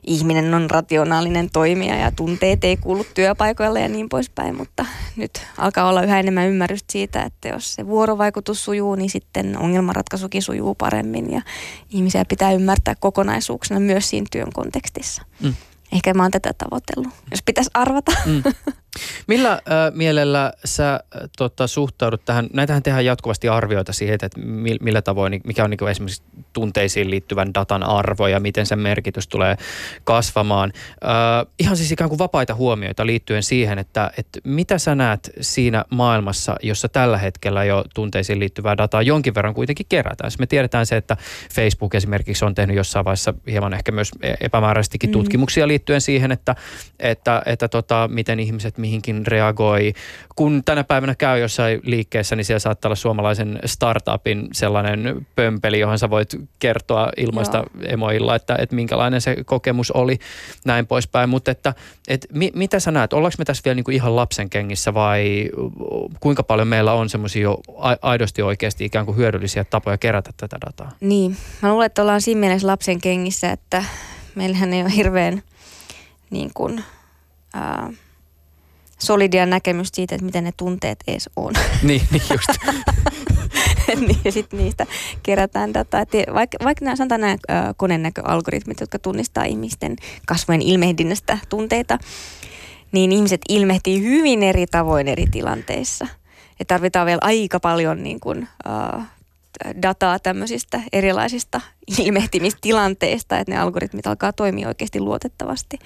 [0.07, 4.85] ihminen on rationaalinen toimija ja tunteet ei kuulu työpaikoille ja niin poispäin, mutta
[5.15, 10.41] nyt alkaa olla yhä enemmän ymmärrystä siitä, että jos se vuorovaikutus sujuu, niin sitten ongelmanratkaisukin
[10.41, 11.41] sujuu paremmin ja
[11.89, 15.21] ihmisiä pitää ymmärtää kokonaisuuksena myös siinä työn kontekstissa.
[15.43, 15.53] Mm.
[15.91, 18.11] Ehkä mä oon tätä tavoitellut, jos pitäisi arvata.
[18.25, 18.43] Mm.
[19.27, 19.59] Millä äh,
[19.93, 20.99] mielellä sä äh,
[21.37, 22.47] tota, suhtaudut tähän?
[22.53, 24.39] Näitähän tehdään jatkuvasti arvioita siihen, että
[24.81, 26.23] millä tavoin, mikä on niin esimerkiksi
[26.53, 29.57] tunteisiin liittyvän datan arvo ja miten sen merkitys tulee
[30.03, 30.73] kasvamaan.
[31.03, 35.85] Äh, ihan siis ikään kuin vapaita huomioita liittyen siihen, että, että mitä sä näet siinä
[35.89, 40.31] maailmassa, jossa tällä hetkellä jo tunteisiin liittyvää dataa jonkin verran kuitenkin kerätään.
[40.31, 41.17] Siis me tiedetään se, että
[41.53, 45.13] Facebook esimerkiksi on tehnyt jossain vaiheessa hieman ehkä myös e-, epämääräisestikin mm.
[45.13, 46.55] tutkimuksia liittyen siihen, että,
[46.99, 49.93] että, että tota, miten ihmiset mihinkin reagoi.
[50.35, 55.99] Kun tänä päivänä käy jossain liikkeessä, niin siellä saattaa olla suomalaisen startupin sellainen pömpeli, johon
[55.99, 57.67] sä voit kertoa ilmaista Joo.
[57.83, 60.19] emoilla, että, että minkälainen se kokemus oli,
[60.65, 61.29] näin poispäin.
[61.29, 61.73] Mutta että,
[62.07, 65.49] että mi, mitä sä näet, ollaanko me tässä vielä niin kuin ihan lapsen kengissä vai
[66.19, 67.59] kuinka paljon meillä on semmoisia jo
[68.01, 70.91] aidosti oikeasti ikään kuin hyödyllisiä tapoja kerätä tätä dataa?
[71.01, 73.83] Niin, mä luulen, että ollaan siinä mielessä lapsen kengissä, että
[74.35, 75.41] meillähän ei ole hirveän
[76.29, 76.83] niin kuin,
[77.53, 77.89] ää,
[78.99, 81.53] solidia näkemystä siitä, että miten ne tunteet edes on.
[81.83, 82.75] Niin, niin just.
[84.07, 84.85] niin, ja sitten niistä
[85.23, 86.01] kerätään dataa.
[86.01, 87.37] Et vaikka, vaikka nämä, sanotaan nämä
[87.77, 89.95] konenäköalgoritmit, jotka tunnistaa ihmisten
[90.27, 91.97] kasvojen ilmehdinnästä tunteita,
[92.91, 96.07] niin ihmiset ilmehtii hyvin eri tavoin eri tilanteissa.
[96.59, 99.07] Ja tarvitaan vielä aika paljon niin kuin, äh,
[99.81, 101.61] dataa tämmöisistä erilaisista
[101.97, 105.79] ilmehtimistilanteista, että ne algoritmit alkaa toimia oikeasti luotettavasti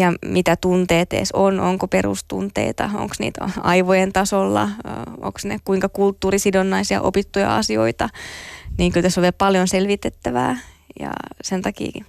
[0.00, 4.68] ja mitä tunteet edes on, onko perustunteita, onko niitä aivojen tasolla,
[5.20, 8.08] onko ne kuinka kulttuurisidonnaisia opittuja asioita,
[8.78, 10.56] niin kyllä tässä on vielä paljon selvitettävää
[11.00, 11.10] ja
[11.42, 12.04] sen takia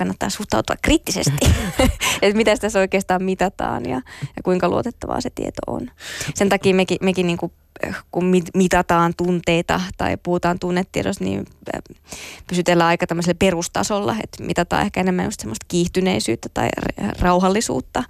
[0.00, 1.46] kannattaa suhtautua kriittisesti,
[2.22, 4.00] että mitä tässä oikeastaan mitataan ja,
[4.36, 5.90] ja kuinka luotettavaa se tieto on.
[6.34, 7.52] Sen takia mekin, mekin niin kuin
[8.12, 11.46] kun mitataan tunteita tai puhutaan tunnetiedosta, niin
[12.46, 16.68] pysytellään aika tämmöisellä perustasolla, että mitataan ehkä enemmän just semmoista kiihtyneisyyttä tai
[17.20, 18.04] rauhallisuutta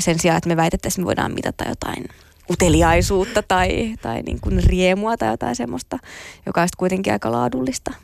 [0.00, 2.04] sen sijaan, että me väitettäisiin, että me voidaan mitata jotain
[2.50, 5.98] uteliaisuutta tai, tai niin kuin riemua tai jotain semmoista,
[6.46, 7.94] joka on kuitenkin aika laadullista.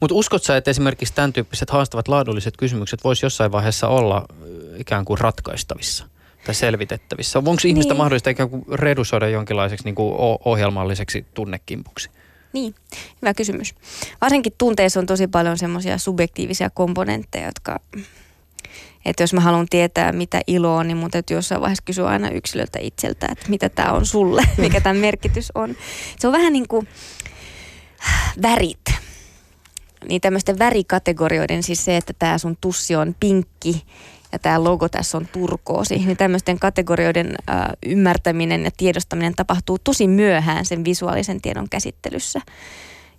[0.00, 4.26] Mutta uskot sä, että esimerkiksi tämän tyyppiset haastavat laadulliset kysymykset voisi jossain vaiheessa olla
[4.78, 6.06] ikään kuin ratkaistavissa?
[6.48, 7.38] tai selvitettävissä?
[7.38, 7.98] Onko ihmistä niin.
[7.98, 10.14] mahdollista ikään kuin redusoida jonkinlaiseksi niin kuin
[10.44, 12.10] ohjelmalliseksi tunnekimpuksi?
[12.52, 12.74] Niin,
[13.22, 13.74] hyvä kysymys.
[14.20, 17.80] Varsinkin tunteissa on tosi paljon semmoisia subjektiivisia komponentteja, jotka,
[19.04, 22.30] että jos mä haluan tietää, mitä ilo on, niin mun täytyy jossain vaiheessa kysyä aina
[22.30, 25.76] yksilöltä itseltä, että mitä tämä on sulle, mikä tämän merkitys on.
[26.18, 26.88] Se on vähän niin kuin
[28.42, 29.07] värit.
[30.08, 33.82] Niin tämmöisten värikategorioiden, siis se, että tämä sun tussi on pinkki
[34.32, 37.34] ja tämä logo tässä on turkoosi, niin tämmöisten kategorioiden
[37.86, 42.40] ymmärtäminen ja tiedostaminen tapahtuu tosi myöhään sen visuaalisen tiedon käsittelyssä.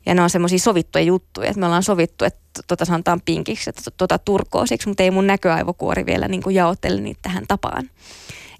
[0.05, 3.91] Ja ne on semmoisia sovittuja juttuja, että me ollaan sovittu, että tota sanotaan pinkiksi, että
[3.97, 7.89] tota turkoosiksi, mutta ei mun näköaivokuori vielä niin kuin jaottele niitä tähän tapaan.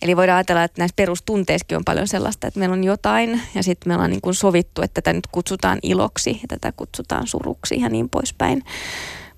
[0.01, 3.89] Eli voidaan ajatella, että näissä perustunteissakin on paljon sellaista, että meillä on jotain ja sitten
[3.89, 7.89] meillä on niin kuin sovittu, että tätä nyt kutsutaan iloksi ja tätä kutsutaan suruksi ja
[7.89, 8.63] niin poispäin.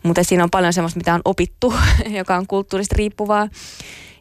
[0.03, 1.73] Mutta siinä on paljon semmoista, mitä on opittu,
[2.19, 3.47] joka on kulttuurista riippuvaa.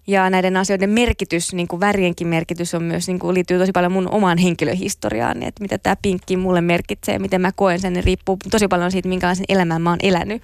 [0.07, 3.93] Ja näiden asioiden merkitys, niin kuin värienkin merkitys on myös, niin kuin liittyy tosi paljon
[3.93, 5.41] mun omaan henkilöhistoriaan.
[5.41, 8.91] Niin että mitä tämä pinkki mulle merkitsee, miten mä koen sen, niin riippuu tosi paljon
[8.91, 10.43] siitä, minkälaisen elämän mä oon elänyt.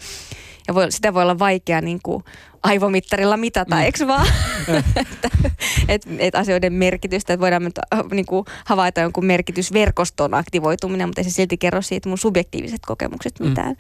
[0.69, 2.25] Ja voi, sitä voi olla vaikea niin kuin
[2.63, 3.83] aivomittarilla mitata, mm.
[3.83, 4.27] eikö vaan?
[4.97, 5.29] että
[5.89, 7.73] et, et asioiden merkitystä, että voidaan
[8.11, 13.41] niin kuin havaita jonkun merkitysverkoston aktivoituminen, mutta ei se silti kerro siitä mun subjektiiviset kokemukset
[13.41, 13.49] mm.
[13.49, 13.69] mitään.
[13.69, 13.77] Mm.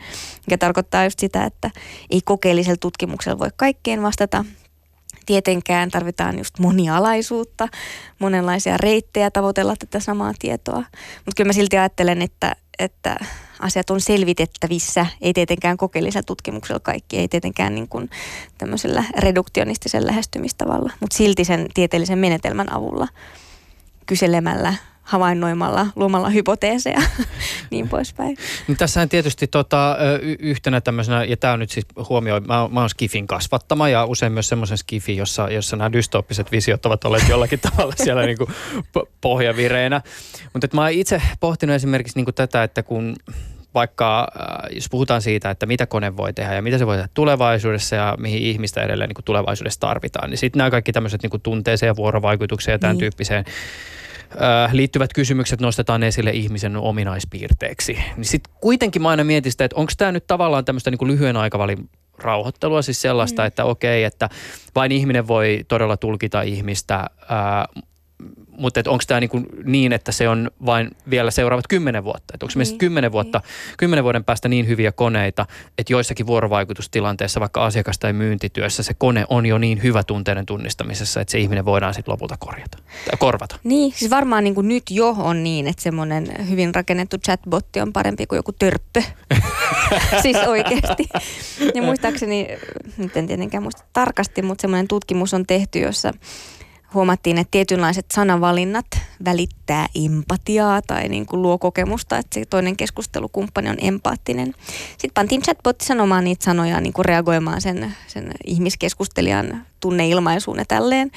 [0.47, 1.71] Mikä tarkoittaa just sitä, että
[2.11, 4.45] ei kokeellisella tutkimuksella voi kaikkeen vastata.
[5.27, 7.69] Tietenkään tarvitaan just monialaisuutta,
[8.19, 10.85] monenlaisia reittejä tavoitella tätä samaa tietoa.
[11.17, 13.17] Mutta kyllä mä silti ajattelen, että, että
[13.61, 18.11] asiat on selvitettävissä, ei tietenkään kokeellisella tutkimuksella kaikki, ei tietenkään niin kuin
[18.59, 23.09] tämmöisellä reduktionistisella lähestymistavalla, mutta silti sen tieteellisen menetelmän avulla
[24.07, 24.75] kyselemällä,
[25.07, 27.03] havainnoimalla, luomalla hypoteeseja,
[27.71, 28.37] niin poispäin.
[28.69, 29.97] Niin tässähän tietysti tota,
[30.39, 34.33] yhtenä tämmöisenä, ja tämä on nyt siis huomioi, mä, mä oon Skifin kasvattama ja usein
[34.33, 38.51] myös semmoisen Skifin, jossa, jossa nämä dystooppiset visiot ovat olleet jollakin tavalla siellä niin kuin
[39.21, 40.01] pohjavireenä.
[40.53, 43.17] Mutta mä oon itse pohtinut esimerkiksi niin kuin tätä, että kun
[43.75, 47.09] vaikka äh, jos puhutaan siitä, että mitä kone voi tehdä ja mitä se voi tehdä
[47.15, 51.41] tulevaisuudessa ja mihin ihmistä edelleen niin kuin tulevaisuudessa tarvitaan, niin sitten nämä kaikki tämmöiset niin
[51.43, 53.01] tunteeseen ja vuorovaikutukseen ja tämän niin.
[53.01, 53.45] tyyppiseen
[54.73, 57.99] liittyvät kysymykset nostetaan esille ihmisen ominaispiirteeksi.
[58.17, 61.11] Niin sitten kuitenkin mä aina mietin sitä, että onko tämä nyt tavallaan tämmöistä niin kuin
[61.11, 63.47] lyhyen aikavälin rauhoittelua, siis sellaista, mm.
[63.47, 64.29] että okei, että
[64.75, 66.95] vain ihminen voi todella tulkita ihmistä,
[67.29, 67.67] ää, äh,
[68.59, 69.31] mutta onko tämä niin,
[69.65, 72.35] niin, että se on vain vielä seuraavat kymmenen vuotta?
[72.35, 73.77] Onko niin, meistä kymmenen vuotta, niin.
[73.77, 75.47] kymmenen vuoden päästä niin hyviä koneita,
[75.79, 81.21] että joissakin vuorovaikutustilanteissa, vaikka asiakas- tai myyntityössä, se kone on jo niin hyvä tunteiden tunnistamisessa,
[81.21, 83.57] että se ihminen voidaan sitten lopulta korjata, tai korvata.
[83.65, 87.93] Niin, siis varmaan niin kuin nyt jo on niin, että semmoinen hyvin rakennettu chatbotti on
[87.93, 89.03] parempi kuin joku törppö.
[90.23, 91.09] siis oikeasti.
[91.75, 92.49] Ja muistaakseni,
[92.97, 96.13] nyt en tietenkään muista tarkasti, mutta semmoinen tutkimus on tehty, jossa
[96.95, 98.87] huomattiin, että tietynlaiset sanavalinnat
[99.25, 104.55] välittää empatiaa tai niin kuin luo kokemusta, että se toinen keskustelukumppani on empaattinen.
[104.91, 111.11] Sitten pantiin chatbotti sanomaan niitä sanoja, niin kuin reagoimaan sen, sen ihmiskeskustelijan tunneilmaisuun ja tälleen.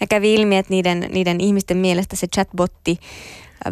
[0.00, 2.98] Ja kävi ilmi, että niiden, niiden ihmisten mielestä se chatbotti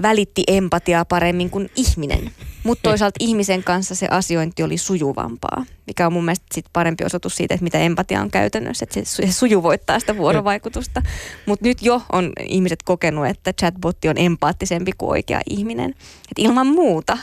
[0.03, 2.31] välitti empatiaa paremmin kuin ihminen.
[2.65, 7.37] Mutta toisaalta ihmisen kanssa se asiointi oli sujuvampaa, mikä on mun mielestä sit parempi osoitus
[7.37, 11.03] siitä, että mitä empatia on käytännössä, että se, sujuvoittaa sitä vuorovaikutusta.
[11.47, 15.91] Mutta nyt jo on ihmiset kokenut, että chatbotti on empaattisempi kuin oikea ihminen.
[16.31, 17.19] Et ilman muuta.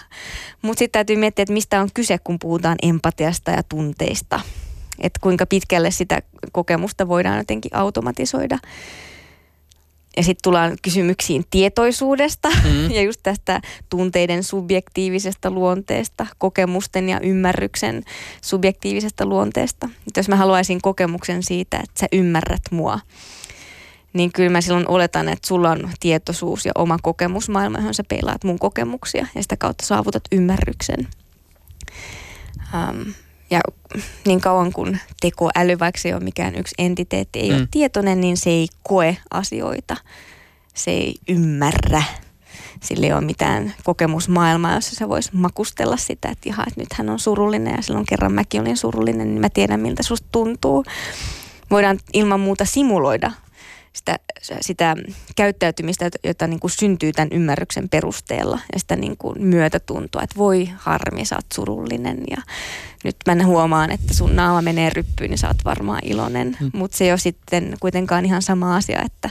[0.61, 4.39] Mutta sitten täytyy miettiä, että mistä on kyse, kun puhutaan empatiasta ja tunteista.
[4.99, 8.59] Että kuinka pitkälle sitä kokemusta voidaan jotenkin automatisoida.
[10.17, 12.91] Ja sitten tullaan kysymyksiin tietoisuudesta mm.
[12.95, 18.03] ja just tästä tunteiden subjektiivisesta luonteesta, kokemusten ja ymmärryksen
[18.41, 19.89] subjektiivisesta luonteesta.
[20.07, 22.99] Et jos mä haluaisin kokemuksen siitä, että sä ymmärrät mua,
[24.13, 28.43] niin kyllä mä silloin oletan, että sulla on tietoisuus ja oma kokemusmaailma, johon sä peilaat
[28.43, 31.07] mun kokemuksia ja sitä kautta saavutat ymmärryksen.
[32.73, 33.13] Um,
[33.55, 33.61] ja
[34.25, 37.55] niin kauan kuin tekoäly, vaikka se ei ole mikään yksi entiteetti, ei mm.
[37.55, 39.97] ole tietoinen, niin se ei koe asioita.
[40.73, 42.03] Se ei ymmärrä.
[42.81, 47.09] Sillä ei ole mitään kokemusmaailmaa, jossa se voisi makustella sitä, että ihan, että nyt hän
[47.09, 50.85] on surullinen ja silloin kerran mäkin olin surullinen, niin mä tiedän miltä susta tuntuu.
[51.71, 53.31] Voidaan ilman muuta simuloida
[53.95, 54.19] sitä,
[54.61, 54.95] sitä
[55.35, 60.69] käyttäytymistä, jota niin kuin syntyy tämän ymmärryksen perusteella ja sitä niin kuin myötätuntoa, että voi
[60.77, 62.37] harmi, sä oot surullinen ja
[63.03, 66.71] nyt mä huomaan, että sun naama menee ryppyyn, niin sä oot varmaan iloinen, hmm.
[66.73, 69.29] mutta se ei ole sitten kuitenkaan ihan sama asia, että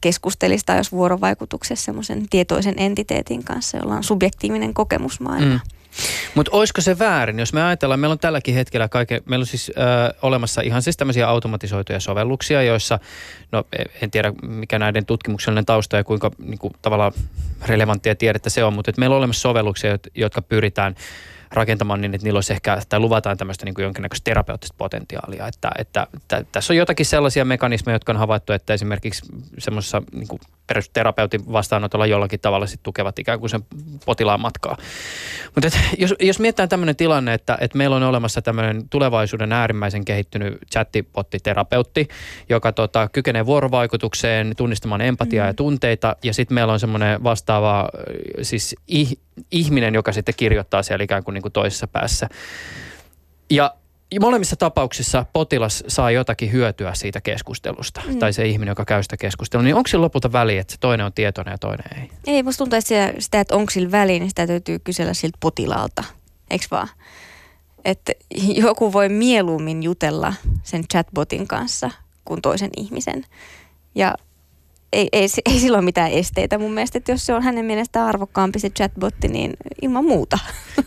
[0.00, 5.58] keskustelisi tai jos vuorovaikutuksessa semmoisen tietoisen entiteetin kanssa, jolla on subjektiivinen kokemusmaailma.
[5.58, 5.81] Hmm.
[6.34, 9.70] Mutta olisiko se väärin, jos me ajatellaan, meillä on tälläkin hetkellä kaiken, meillä on siis
[9.70, 12.98] ö, olemassa ihan siis tämmöisiä automatisoituja sovelluksia, joissa,
[13.52, 13.64] no
[14.02, 17.12] en tiedä mikä näiden tutkimuksellinen tausta ja kuinka niin kuin, tavallaan
[17.66, 20.94] relevanttia tiedettä se on, mutta meillä on olemassa sovelluksia, jotka pyritään
[21.52, 25.46] rakentamaan niin, että niillä olisi ehkä, tai luvataan tämmöistä niin kuin jonkinnäköistä terapeuttista potentiaalia.
[25.46, 29.22] Että, että, että tässä on jotakin sellaisia mekanismeja, jotka on havaittu, että esimerkiksi
[29.58, 30.40] semmoisessa niin kuin
[30.72, 33.60] perusterapeutin vastaanotolla jollakin tavalla sit tukevat ikään kuin sen
[34.06, 34.76] potilaan matkaa.
[35.54, 40.58] Mutta jos, jos mietitään tämmöinen tilanne, että, että meillä on olemassa tämmöinen tulevaisuuden äärimmäisen kehittynyt
[40.72, 42.08] chattipottiterapeutti,
[42.48, 45.48] joka tota, kykenee vuorovaikutukseen, tunnistamaan empatiaa mm.
[45.48, 47.88] ja tunteita, ja sitten meillä on semmoinen vastaava
[48.42, 49.18] siis ih,
[49.50, 52.28] ihminen, joka sitten kirjoittaa siellä ikään kuin, niin kuin toisessa päässä.
[53.50, 53.74] Ja
[54.20, 58.18] molemmissa tapauksissa potilas saa jotakin hyötyä siitä keskustelusta, mm.
[58.18, 61.06] tai se ihminen, joka käy sitä keskustelua, niin onko sillä lopulta väliä, että se toinen
[61.06, 62.10] on tietoinen ja toinen ei?
[62.26, 65.38] Ei, musta tuntuu, että sitä, sitä että onko sillä väliä, niin sitä täytyy kysellä siltä
[65.40, 66.04] potilaalta,
[66.50, 66.88] eikö vaan?
[67.84, 68.12] Että
[68.64, 71.90] joku voi mieluummin jutella sen chatbotin kanssa
[72.24, 73.26] kuin toisen ihmisen.
[73.94, 74.14] Ja
[74.92, 78.06] ei, ei, ei sillä ole mitään esteitä mun mielestä, että jos se on hänen mielestään
[78.06, 80.38] arvokkaampi se chatbotti, niin ilman muuta.
[80.76, 80.84] Mm.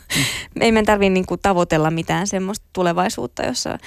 [0.62, 3.78] ei meidän tarvitse niin kuin tavoitella mitään semmoista tulevaisuutta, jossa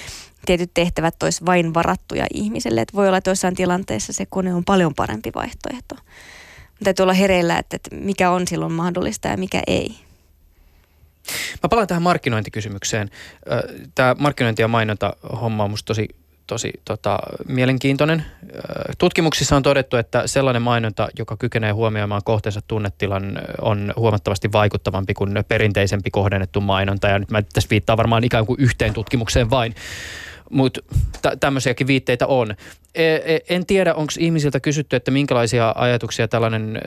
[0.47, 2.81] tietyt tehtävät olisi vain varattuja ihmiselle.
[2.81, 5.95] Että voi olla, että jossain tilanteessa se kone on paljon parempi vaihtoehto.
[5.95, 9.95] Mutta täytyy olla hereillä, että, että mikä on silloin mahdollista ja mikä ei.
[11.63, 13.11] Mä palaan tähän markkinointikysymykseen.
[13.95, 16.09] Tämä markkinointi- ja mainonta homma on musta tosi
[16.49, 17.19] tosi tota,
[17.49, 18.25] mielenkiintoinen.
[18.99, 25.45] Tutkimuksissa on todettu, että sellainen mainonta, joka kykenee huomioimaan kohteensa tunnetilan, on huomattavasti vaikuttavampi kuin
[25.49, 27.09] perinteisempi kohdennettu mainonta.
[27.09, 29.75] Ja nyt mä tässä viittaan varmaan ikään kuin yhteen tutkimukseen vain.
[30.51, 30.81] Mutta
[31.23, 32.55] t- tämmöisiäkin viitteitä on.
[32.95, 36.81] E- e- en tiedä, onko ihmisiltä kysytty, että minkälaisia ajatuksia tällainen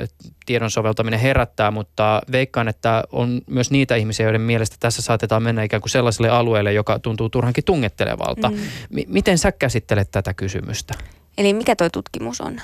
[0.45, 5.63] tiedon soveltaminen herättää, mutta veikkaan, että on myös niitä ihmisiä, joiden mielestä tässä saatetaan mennä
[5.63, 8.49] ikään kuin sellaiselle alueelle, joka tuntuu turhankin tungettelevalta.
[8.49, 8.57] Mm.
[8.89, 10.93] M- miten sä käsittelet tätä kysymystä?
[11.37, 12.61] Eli mikä toi tutkimus on?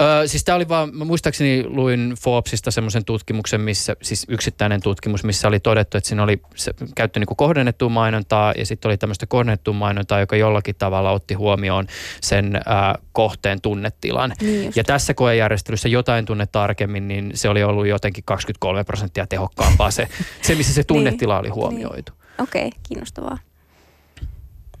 [0.00, 5.24] Öö, siis tämä oli vaan, mä muistaakseni luin Forbesista semmoisen tutkimuksen, missä, siis yksittäinen tutkimus,
[5.24, 9.26] missä oli todettu, että siinä oli se, käyttö niin kohdennettua mainontaa ja sitten oli tämmöistä
[9.26, 11.86] kohdennettua mainontaa, joka jollakin tavalla otti huomioon
[12.20, 14.32] sen ää, kohteen tunnetilan.
[14.40, 19.90] Niin ja tässä koejärjestelyssä jotain tunne tarkemmin, niin se oli ollut jotenkin 23 prosenttia tehokkaampaa
[19.90, 20.08] se,
[20.42, 20.86] se missä se niin.
[20.86, 22.12] tunnetila oli huomioitu.
[22.12, 22.42] Niin.
[22.42, 23.38] Okei, okay, kiinnostavaa.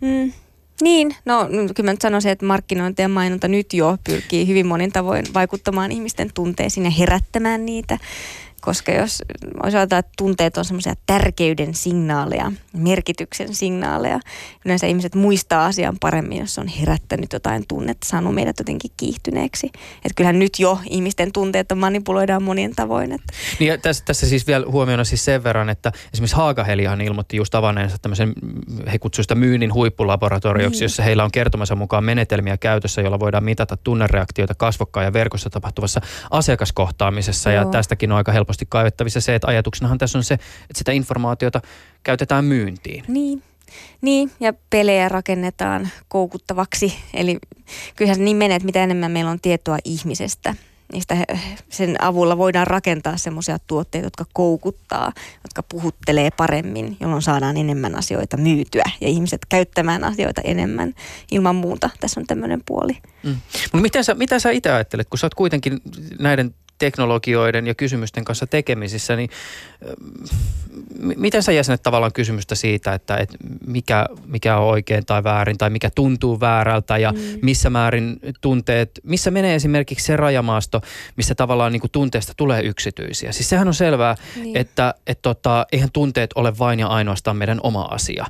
[0.00, 0.32] Mm.
[0.82, 4.92] Niin, no kyllä mä nyt sanoisin, että markkinointi ja mainonta nyt jo pyrkii hyvin monin
[4.92, 7.98] tavoin vaikuttamaan ihmisten tunteisiin ja herättämään niitä
[8.64, 9.22] koska jos
[9.62, 14.20] osataan, että tunteet on semmoisia tärkeyden signaaleja, merkityksen signaaleja,
[14.64, 19.66] yleensä ihmiset muistaa asian paremmin, jos on herättänyt jotain tunnetta, saanut meidät jotenkin kiihtyneeksi.
[19.96, 23.12] Että kyllähän nyt jo ihmisten tunteet manipuloidaan monien tavoin.
[23.12, 23.32] Että.
[23.58, 27.54] Niin ja tässä, tässä siis vielä huomiona siis sen verran, että esimerkiksi Haagahelihan ilmoitti just
[27.54, 28.32] avanneensa tämmöisen,
[28.92, 30.84] he kutsuivat sitä myynnin huippulaboratorioksi, niin.
[30.84, 36.00] jossa heillä on kertomassa mukaan menetelmiä käytössä, jolla voidaan mitata tunnereaktioita kasvokkaan ja verkossa tapahtuvassa
[36.30, 37.52] asiakaskohtaamisessa.
[37.52, 37.64] Joo.
[37.64, 40.92] Ja tästäkin on aika helppo helposti kaivettavissa se, että ajatuksenahan tässä on se, että sitä
[40.92, 41.60] informaatiota
[42.02, 43.04] käytetään myyntiin.
[43.08, 43.42] Niin.
[44.00, 46.94] Niin, ja pelejä rakennetaan koukuttavaksi.
[47.14, 47.38] Eli
[47.96, 50.54] kyllähän se niin menee, että mitä enemmän meillä on tietoa ihmisestä,
[50.92, 51.16] niistä
[51.68, 55.12] sen avulla voidaan rakentaa semmoisia tuotteita, jotka koukuttaa,
[55.44, 60.94] jotka puhuttelee paremmin, jolloin saadaan enemmän asioita myytyä ja ihmiset käyttämään asioita enemmän
[61.30, 61.90] ilman muuta.
[62.00, 62.98] Tässä on tämmöinen puoli.
[63.22, 63.36] Mm.
[63.80, 65.80] miten sä, mitä sä itse ajattelet, kun sä oot kuitenkin
[66.18, 69.30] näiden teknologioiden ja kysymysten kanssa tekemisissä, niin
[71.16, 75.70] miten sä jäsenet tavallaan kysymystä siitä, että, että mikä, mikä on oikein tai väärin tai
[75.70, 77.18] mikä tuntuu väärältä ja mm.
[77.42, 80.80] missä määrin tunteet, missä menee esimerkiksi se rajamaasto,
[81.16, 83.32] missä tavallaan niin kuin tunteesta tulee yksityisiä.
[83.32, 84.56] Siis sehän on selvää, niin.
[84.56, 88.26] että et tota, eihän tunteet ole vain ja ainoastaan meidän oma asia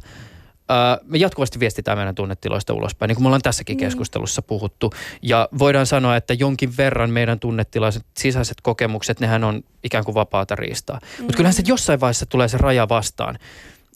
[1.03, 3.87] me jatkuvasti viestitään meidän tunnetiloista ulospäin, niin kuin me ollaan tässäkin niin.
[3.87, 4.93] keskustelussa puhuttu.
[5.23, 10.57] Ja voidaan sanoa, että jonkin verran meidän tunnetilaiset sisäiset kokemukset, nehän on ikään kuin vapaata
[10.57, 10.99] riistaa.
[11.03, 11.25] Mm.
[11.25, 13.39] Mutta kyllähän se jossain vaiheessa tulee se raja vastaan,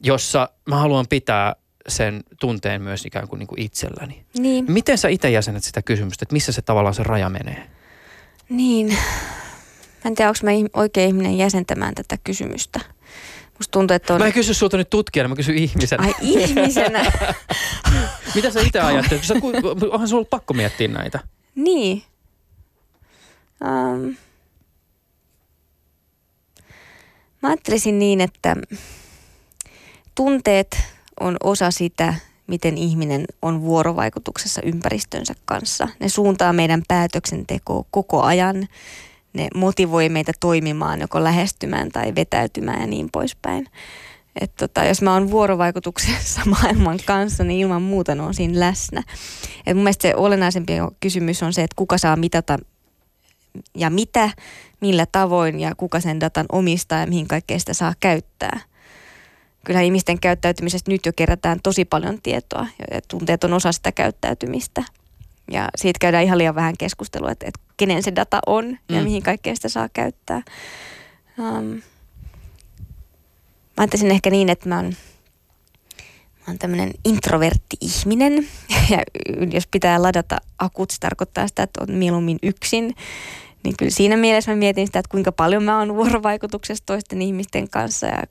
[0.03, 1.55] jossa mä haluan pitää
[1.89, 4.25] sen tunteen myös ikään kuin, niin kuin itselläni.
[4.39, 4.65] Niin.
[4.69, 7.67] Miten sä itse jäsenet sitä kysymystä, että missä se tavallaan se raja menee?
[8.49, 8.89] Niin.
[8.89, 12.81] Mä en tiedä, onko mä oikein ihminen jäsentämään tätä kysymystä.
[13.59, 14.21] Musta tuntuu, että on...
[14.21, 16.03] Mä en kysy sulta nyt tutkijana, mä kysyn ihmisenä.
[16.03, 17.13] Ai ihmisenä?
[18.35, 19.25] Mitä sä itse ajattelet?
[19.25, 19.35] Sä,
[19.91, 21.21] onhan sulla pakko miettiä näitä.
[21.55, 22.03] Niin.
[23.65, 24.17] Um,
[27.43, 28.57] mä ajattelisin niin, että
[30.15, 30.79] tunteet
[31.21, 32.15] on osa sitä,
[32.47, 35.89] miten ihminen on vuorovaikutuksessa ympäristönsä kanssa.
[36.01, 38.69] Ne suuntaa meidän päätöksentekoa koko ajan
[39.39, 43.67] ne motivoi meitä toimimaan, joko lähestymään tai vetäytymään ja niin poispäin.
[44.41, 49.03] Et tota, jos mä oon vuorovaikutuksessa maailman kanssa, niin ilman muuta ne on siinä läsnä.
[49.67, 52.59] Et mun mielestä se olennaisempi kysymys on se, että kuka saa mitata
[53.77, 54.31] ja mitä,
[54.81, 58.61] millä tavoin ja kuka sen datan omistaa ja mihin kaikkea sitä saa käyttää.
[59.65, 64.83] Kyllähän ihmisten käyttäytymisestä nyt jo kerätään tosi paljon tietoa ja tunteet on osa sitä käyttäytymistä.
[65.51, 68.97] Ja siitä käydään ihan liian vähän keskustelua, että, että kenen se data on mm.
[68.97, 70.43] ja mihin kaikkeen sitä saa käyttää.
[71.39, 71.65] Um,
[73.79, 74.87] mä ajattelisin ehkä niin, että mä oon,
[76.39, 78.47] mä oon tämmöinen introvertti ihminen.
[78.91, 79.03] Ja
[79.53, 82.95] jos pitää ladata akut, se tarkoittaa sitä, että on mieluummin yksin.
[83.65, 87.71] Niin kyllä siinä mielessä mä mietin sitä, että kuinka paljon mä oon vuorovaikutuksessa toisten ihmisten
[87.71, 88.23] kanssa ja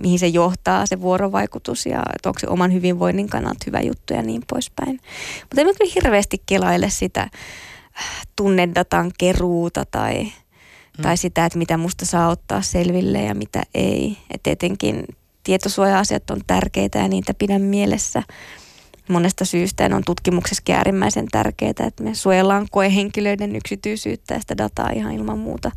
[0.00, 4.22] mihin se johtaa, se vuorovaikutus ja että onko se oman hyvinvoinnin kannalta hyvä juttu ja
[4.22, 5.00] niin poispäin.
[5.40, 7.30] Mutta en mä kyllä hirveästi kelaile sitä äh,
[8.36, 11.02] tunnedatan keruuta tai, hmm.
[11.02, 14.16] tai sitä, että mitä musta saa ottaa selville ja mitä ei.
[14.30, 15.04] Et tietenkin
[15.44, 18.22] tietosuoja-asiat on tärkeitä ja niitä pidän mielessä
[19.08, 19.88] monesta syystä.
[19.88, 25.38] Ne on tutkimuksessa äärimmäisen tärkeitä, että me suojellaan koehenkilöiden yksityisyyttä ja sitä dataa ihan ilman
[25.38, 25.70] muuta.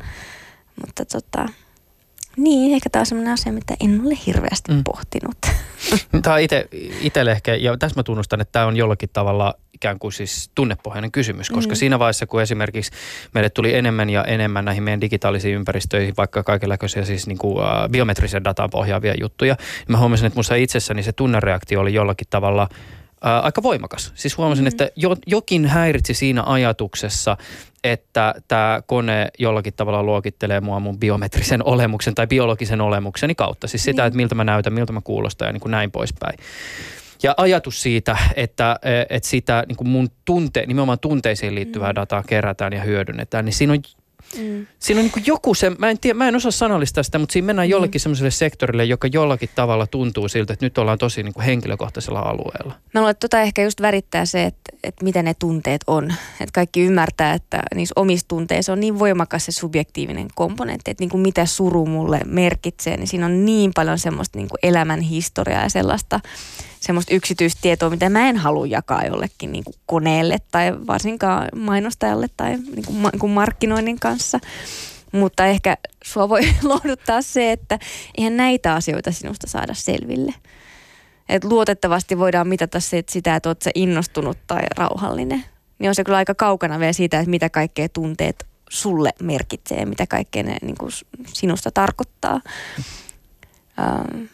[0.80, 1.48] Mutta tota,
[2.36, 4.84] niin, ehkä tämä on sellainen asia, mitä en ole hirveästi mm.
[4.84, 5.36] pohtinut.
[6.22, 6.68] Tämä on ite,
[7.00, 11.12] itselle ehkä, ja tässä mä tunnustan, että tämä on jollakin tavalla ikään kuin siis tunnepohjainen
[11.12, 11.76] kysymys, koska mm.
[11.76, 12.92] siinä vaiheessa, kun esimerkiksi
[13.34, 17.90] meille tuli enemmän ja enemmän näihin meidän digitaalisiin ympäristöihin, vaikka kaikenlaisia siis niin kuin, uh,
[17.90, 22.68] biometrisen dataan pohjaavia juttuja, niin mä huomasin, että minussa itsessäni se tunnereaktio oli jollakin tavalla–
[23.24, 24.12] ää, aika voimakas.
[24.14, 24.68] Siis huomasin, mm.
[24.68, 27.36] että jo, jokin häiritsi siinä ajatuksessa,
[27.84, 33.68] että tämä kone jollakin tavalla luokittelee mua mun biometrisen olemuksen tai biologisen olemukseni kautta.
[33.68, 34.06] Siis sitä, niin.
[34.06, 36.38] että miltä mä näytän, miltä mä kuulostan ja niin kuin näin poispäin.
[37.22, 38.78] ja ajatus siitä, että,
[39.10, 41.96] että sitä niin kuin mun tunte, nimenomaan tunteisiin liittyvää mm.
[41.96, 43.82] dataa kerätään ja hyödynnetään, niin siinä on
[44.38, 44.66] Mm.
[44.78, 47.46] Siinä on niin joku se, mä en, tiedä, mä en osaa sanallistaa sitä, mutta siinä
[47.46, 47.70] mennään mm.
[47.70, 52.20] jollekin semmoiselle sektorille, joka jollakin tavalla tuntuu siltä, että nyt ollaan tosi niin kuin henkilökohtaisella
[52.20, 52.74] alueella.
[52.94, 56.14] Mä luulen, että tota ehkä just värittää se, että, että mitä ne tunteet on.
[56.40, 61.10] Että kaikki ymmärtää, että niissä omissa tunteissa on niin voimakas se subjektiivinen komponentti, että niin
[61.10, 65.62] kuin mitä suru mulle merkitsee, niin siinä on niin paljon semmoista niin kuin elämän historiaa
[65.62, 66.20] ja sellaista
[66.84, 72.50] semmoista yksityistietoa, mitä mä en halua jakaa jollekin niin kuin koneelle tai varsinkaan mainostajalle tai
[72.50, 74.40] niin kuin, niin kuin markkinoinnin kanssa.
[75.12, 77.78] Mutta ehkä sua voi lohduttaa se, että
[78.18, 80.34] eihän näitä asioita sinusta saada selville.
[81.28, 85.44] Et luotettavasti voidaan mitata se, että sitä, että sä innostunut tai rauhallinen.
[85.78, 90.06] Niin on se kyllä aika kaukana vielä siitä, että mitä kaikkea tunteet sulle merkitsee mitä
[90.06, 90.92] kaikkea ne niin kuin
[91.26, 92.40] sinusta tarkoittaa.
[93.78, 94.28] Um,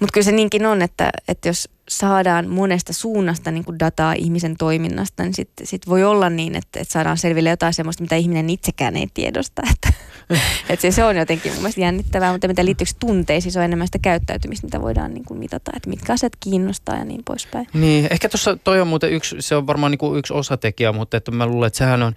[0.00, 4.56] mutta kyllä se niinkin on, että, että jos saadaan monesta suunnasta niin kuin dataa ihmisen
[4.56, 8.50] toiminnasta, niin sitten sit voi olla niin, että, että saadaan selville jotain sellaista, mitä ihminen
[8.50, 9.62] itsekään ei tiedosta.
[9.72, 9.92] Että,
[10.70, 13.86] että se, se on jotenkin mun mielestä jännittävää, mutta mitä liittyy tunteisiin, se on enemmän
[13.86, 17.66] sitä käyttäytymistä, mitä voidaan niin kuin mitata, että mitkä asiat kiinnostaa ja niin poispäin.
[17.72, 21.16] Niin, ehkä tuossa toi on muuten yksi, se on varmaan niin kuin yksi osatekijä, mutta
[21.16, 22.14] että mä luulen, että sehän on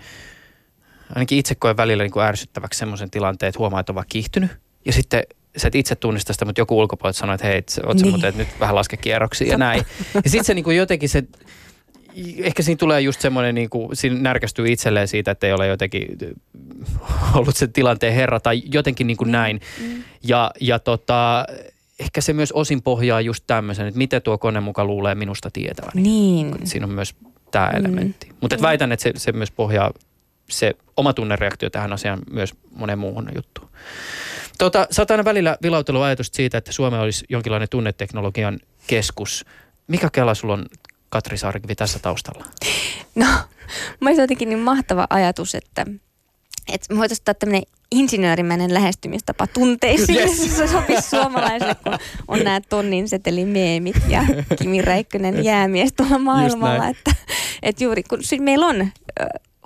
[1.15, 4.51] ainakin itse koen välillä niin kuin ärsyttäväksi semmoisen tilanteen, että huomaa, että on vaan kiihtynyt.
[4.85, 5.23] Ja sitten
[5.57, 8.09] sä et itse tunnista sitä, mutta joku ulkopuolelta sanoo, että hei, oot niin.
[8.09, 9.85] muuten, että nyt vähän laske kierroksia ja näin.
[10.13, 11.23] Ja sitten se niin kuin jotenkin se,
[12.37, 16.07] ehkä siinä tulee just semmoinen, niin kuin, siinä närkästyy itselleen siitä, että ei ole jotenkin
[17.33, 19.61] ollut se tilanteen herra tai jotenkin niin kuin näin.
[19.81, 20.03] Mm.
[20.23, 21.45] Ja, ja tota,
[21.99, 25.91] ehkä se myös osin pohjaa just tämmöisen, että miten tuo kone muka luulee minusta tietävän.
[25.93, 26.55] Niin.
[26.63, 27.15] Siinä on myös
[27.51, 27.79] tämä mm.
[27.79, 28.29] elementti.
[28.41, 28.61] Mutta mm.
[28.61, 29.91] väitän, että se, se myös pohjaa
[30.49, 33.69] se oma tunnereaktio tähän asiaan myös monen muuhun juttuun.
[34.59, 39.45] Tota, sä oot aina välillä vilautellut ajatusta siitä, että Suome olisi jonkinlainen tunneteknologian keskus.
[39.87, 40.65] Mikä kela sulla on,
[41.09, 42.45] Katri Saarikivi, tässä taustalla?
[43.15, 43.27] No,
[44.01, 45.85] mä jotenkin niin mahtava ajatus, että,
[46.73, 50.19] että me voitaisiin ottaa tämmöinen insinöörimäinen lähestymistapa tunteisiin.
[50.19, 50.55] Yes.
[50.57, 51.97] Se sopisi suomalaisille, kun
[52.27, 53.07] on nämä tonnin
[53.45, 54.23] meemit ja
[54.61, 56.87] Kimi Räikkönen jäämies tuolla maailmalla.
[56.87, 57.11] Että,
[57.61, 58.91] että juuri kun meillä on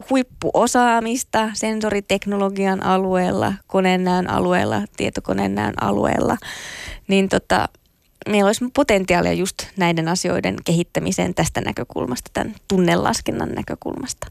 [0.10, 6.38] huippuosaamista sensoriteknologian alueella, koneenäön alueella, tietokoneenäön alueella,
[7.08, 7.70] niin tota,
[8.30, 14.28] meillä olisi potentiaalia just näiden asioiden kehittämiseen tästä näkökulmasta, tämän tunnelaskennan näkökulmasta.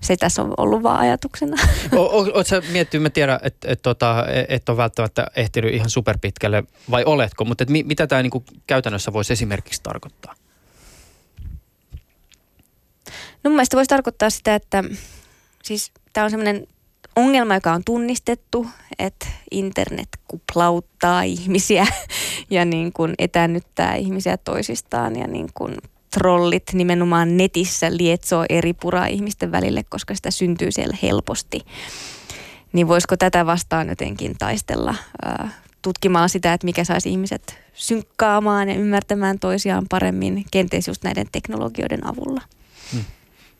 [0.00, 1.56] Se tässä on ollut vaan ajatuksena.
[1.92, 7.04] Oletko sä miettinyt, mä tiedän, että et, tota, et ole välttämättä ehtinyt ihan superpitkälle, vai
[7.04, 10.34] oletko, mutta et mi, mitä tämä niinku käytännössä voisi esimerkiksi tarkoittaa?
[13.44, 14.84] No mun mielestä voisi tarkoittaa sitä, että
[15.66, 16.66] siis tämä on semmoinen
[17.16, 18.66] ongelma, joka on tunnistettu,
[18.98, 21.86] että internet kuplauttaa ihmisiä
[22.50, 25.76] ja niin kuin etännyttää ihmisiä toisistaan ja niin kuin
[26.14, 31.60] trollit nimenomaan netissä lietsoo eri puraa ihmisten välille, koska sitä syntyy siellä helposti.
[32.72, 34.94] Niin voisiko tätä vastaan jotenkin taistella
[35.82, 42.06] tutkimalla sitä, että mikä saisi ihmiset synkkaamaan ja ymmärtämään toisiaan paremmin, kenties just näiden teknologioiden
[42.06, 42.40] avulla.
[42.92, 43.04] Hmm.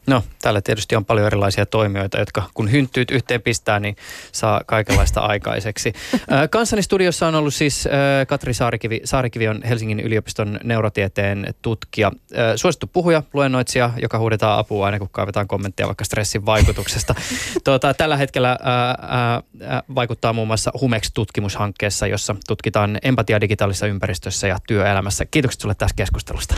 [0.07, 3.97] No, täällä tietysti on paljon erilaisia toimijoita, jotka kun hynttyyt yhteen pistää, niin
[4.33, 5.93] saa kaikenlaista aikaiseksi.
[6.51, 7.89] Kanssani studiossa on ollut siis
[8.29, 9.01] Katri Saarikivi.
[9.05, 12.13] Saarikivi on Helsingin yliopiston neurotieteen tutkija.
[12.57, 17.15] Suosittu puhuja, luennoitsija, joka huudetaan apua aina kun kaivetaan kommentteja vaikka stressin vaikutuksesta.
[17.65, 19.43] tuota, tällä hetkellä ää, ää,
[19.95, 25.27] vaikuttaa muun muassa Humex-tutkimushankkeessa, jossa tutkitaan empatiaa digitaalisessa ympäristössä ja työelämässä.
[25.27, 26.55] Kiitokset sulle tästä keskustelusta.